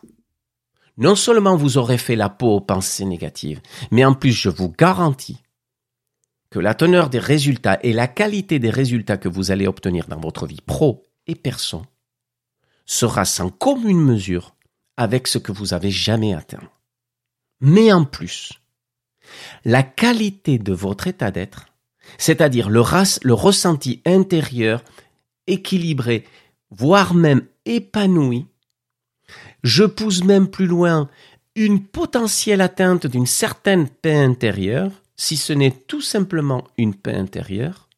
non 0.96 1.16
seulement 1.16 1.56
vous 1.56 1.76
aurez 1.76 1.98
fait 1.98 2.14
la 2.14 2.28
peau 2.28 2.54
aux 2.54 2.60
pensées 2.60 3.04
négatives, 3.04 3.60
mais 3.90 4.04
en 4.04 4.14
plus 4.14 4.30
je 4.30 4.48
vous 4.48 4.70
garantis 4.70 5.42
que 6.50 6.60
la 6.60 6.74
teneur 6.74 7.10
des 7.10 7.18
résultats 7.18 7.80
et 7.82 7.92
la 7.92 8.06
qualité 8.06 8.60
des 8.60 8.70
résultats 8.70 9.16
que 9.16 9.28
vous 9.28 9.50
allez 9.50 9.66
obtenir 9.66 10.06
dans 10.06 10.20
votre 10.20 10.46
vie 10.46 10.62
pro 10.64 11.10
et 11.26 11.34
perso 11.34 11.82
sera 12.88 13.24
sans 13.24 13.50
commune 13.50 14.00
mesure 14.00 14.56
avec 14.96 15.28
ce 15.28 15.38
que 15.38 15.52
vous 15.52 15.74
avez 15.74 15.92
jamais 15.92 16.34
atteint. 16.34 16.68
Mais 17.60 17.92
en 17.92 18.04
plus, 18.04 18.54
la 19.64 19.82
qualité 19.84 20.58
de 20.58 20.72
votre 20.72 21.06
état 21.06 21.30
d'être, 21.30 21.66
c'est-à-dire 22.16 22.70
le, 22.70 22.82
le 23.22 23.34
ressenti 23.34 24.02
intérieur 24.06 24.82
équilibré, 25.46 26.26
voire 26.70 27.14
même 27.14 27.46
épanoui, 27.66 28.46
je 29.62 29.84
pousse 29.84 30.24
même 30.24 30.48
plus 30.48 30.66
loin 30.66 31.10
une 31.54 31.84
potentielle 31.84 32.62
atteinte 32.62 33.06
d'une 33.06 33.26
certaine 33.26 33.88
paix 33.88 34.16
intérieure, 34.16 34.92
si 35.16 35.36
ce 35.36 35.52
n'est 35.52 35.72
tout 35.72 36.00
simplement 36.00 36.64
une 36.78 36.94
paix 36.94 37.14
intérieure, 37.14 37.88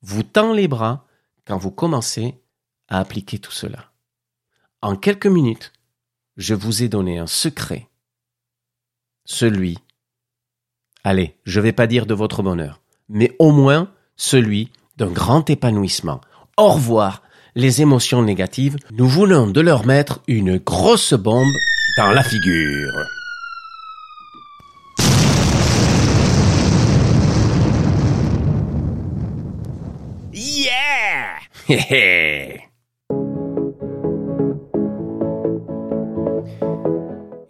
vous 0.00 0.22
tend 0.22 0.52
les 0.52 0.68
bras 0.68 1.06
quand 1.44 1.58
vous 1.58 1.72
commencez 1.72 2.34
à 2.88 3.00
appliquer 3.00 3.38
tout 3.38 3.52
cela. 3.52 3.90
En 4.80 4.94
quelques 4.94 5.26
minutes, 5.26 5.72
je 6.36 6.54
vous 6.54 6.84
ai 6.84 6.88
donné 6.88 7.18
un 7.18 7.26
secret. 7.26 7.88
Celui, 9.24 9.76
allez, 11.02 11.34
je 11.42 11.58
ne 11.58 11.64
vais 11.64 11.72
pas 11.72 11.88
dire 11.88 12.06
de 12.06 12.14
votre 12.14 12.44
bonheur, 12.44 12.80
mais 13.08 13.34
au 13.40 13.50
moins 13.50 13.90
celui 14.14 14.70
d'un 14.96 15.10
grand 15.10 15.50
épanouissement. 15.50 16.20
Au 16.56 16.68
revoir 16.68 17.24
les 17.56 17.82
émotions 17.82 18.22
négatives, 18.22 18.76
nous 18.92 19.08
voulons 19.08 19.48
de 19.48 19.60
leur 19.60 19.84
mettre 19.84 20.20
une 20.28 20.58
grosse 20.58 21.14
bombe 21.14 21.52
dans 21.96 22.12
la 22.12 22.22
figure. 22.22 23.04
Yeah! 30.32 31.40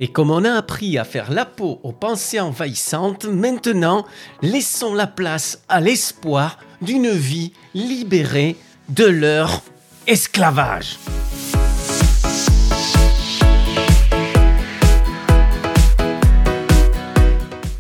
Et 0.01 0.07
comme 0.07 0.31
on 0.31 0.45
a 0.45 0.53
appris 0.53 0.97
à 0.97 1.03
faire 1.03 1.33
la 1.33 1.45
peau 1.45 1.81
aux 1.83 1.91
pensées 1.91 2.39
envahissantes, 2.39 3.25
maintenant, 3.25 4.07
laissons 4.43 4.95
la 4.95 5.09
place 5.09 5.61
à 5.69 5.81
l'espoir 5.81 6.59
d'une 6.81 7.11
vie 7.11 7.53
libérée 7.75 8.57
de 8.89 9.05
leur 9.05 9.61
esclavage. 10.07 10.99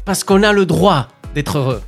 Parce 0.04 0.24
qu'on 0.24 0.42
a 0.42 0.52
le 0.52 0.66
droit 0.66 1.06
d'être 1.36 1.58
heureux. 1.58 1.82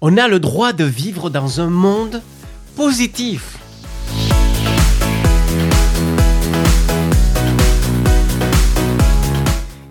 On 0.00 0.16
a 0.16 0.26
le 0.26 0.40
droit 0.40 0.72
de 0.72 0.84
vivre 0.84 1.28
dans 1.28 1.60
un 1.60 1.68
monde 1.68 2.22
positif. 2.76 3.59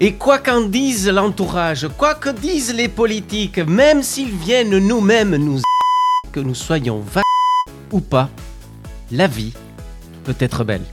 Et 0.02 0.14
quoi 0.14 0.40
qu'en 0.40 0.62
dise 0.62 1.10
l'entourage, 1.10 1.90
quoi 1.98 2.16
que 2.16 2.30
disent 2.30 2.74
les 2.74 2.88
politiques, 2.88 3.58
même 3.58 4.02
s'ils 4.02 4.32
viennent 4.32 4.78
nous-mêmes 4.78 5.36
nous 5.36 5.60
que 6.32 6.40
nous 6.40 6.56
soyons 6.56 7.00
va 7.02 7.22
ou 7.92 8.00
pas, 8.00 8.30
la 9.12 9.28
vie 9.28 9.52
peut 10.24 10.38
être 10.40 10.64
belle. 10.64 10.86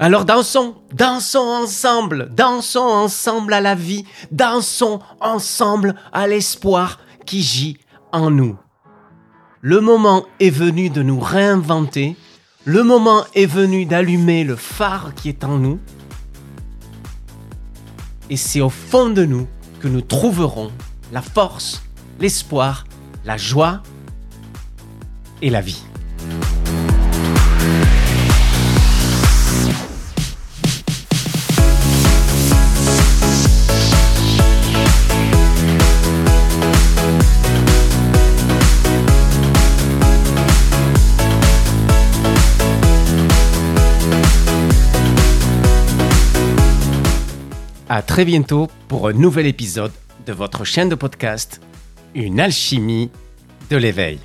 Alors 0.00 0.24
dansons, 0.24 0.74
dansons 0.92 1.38
ensemble, 1.38 2.30
dansons 2.34 2.80
ensemble 2.80 3.52
à 3.52 3.60
la 3.60 3.76
vie, 3.76 4.04
dansons 4.32 4.98
ensemble 5.20 5.94
à 6.12 6.26
l'espoir 6.26 6.98
qui 7.26 7.42
gît 7.42 7.78
en 8.12 8.30
nous. 8.30 8.56
Le 9.60 9.80
moment 9.80 10.24
est 10.40 10.50
venu 10.50 10.90
de 10.90 11.02
nous 11.02 11.18
réinventer, 11.18 12.16
le 12.64 12.82
moment 12.82 13.24
est 13.34 13.46
venu 13.46 13.86
d'allumer 13.86 14.44
le 14.44 14.56
phare 14.56 15.14
qui 15.14 15.28
est 15.28 15.44
en 15.44 15.58
nous, 15.58 15.78
et 18.30 18.36
c'est 18.36 18.60
au 18.60 18.70
fond 18.70 19.10
de 19.10 19.24
nous 19.24 19.46
que 19.80 19.88
nous 19.88 20.00
trouverons 20.00 20.70
la 21.12 21.22
force, 21.22 21.82
l'espoir, 22.20 22.84
la 23.24 23.36
joie 23.36 23.82
et 25.42 25.50
la 25.50 25.60
vie. 25.60 25.82
À 47.96 48.02
très 48.02 48.26
bientôt 48.26 48.68
pour 48.88 49.08
un 49.08 49.14
nouvel 49.14 49.46
épisode 49.46 49.90
de 50.26 50.32
votre 50.34 50.64
chaîne 50.66 50.90
de 50.90 50.94
podcast, 50.94 51.62
Une 52.14 52.40
alchimie 52.40 53.10
de 53.70 53.78
l'éveil. 53.78 54.18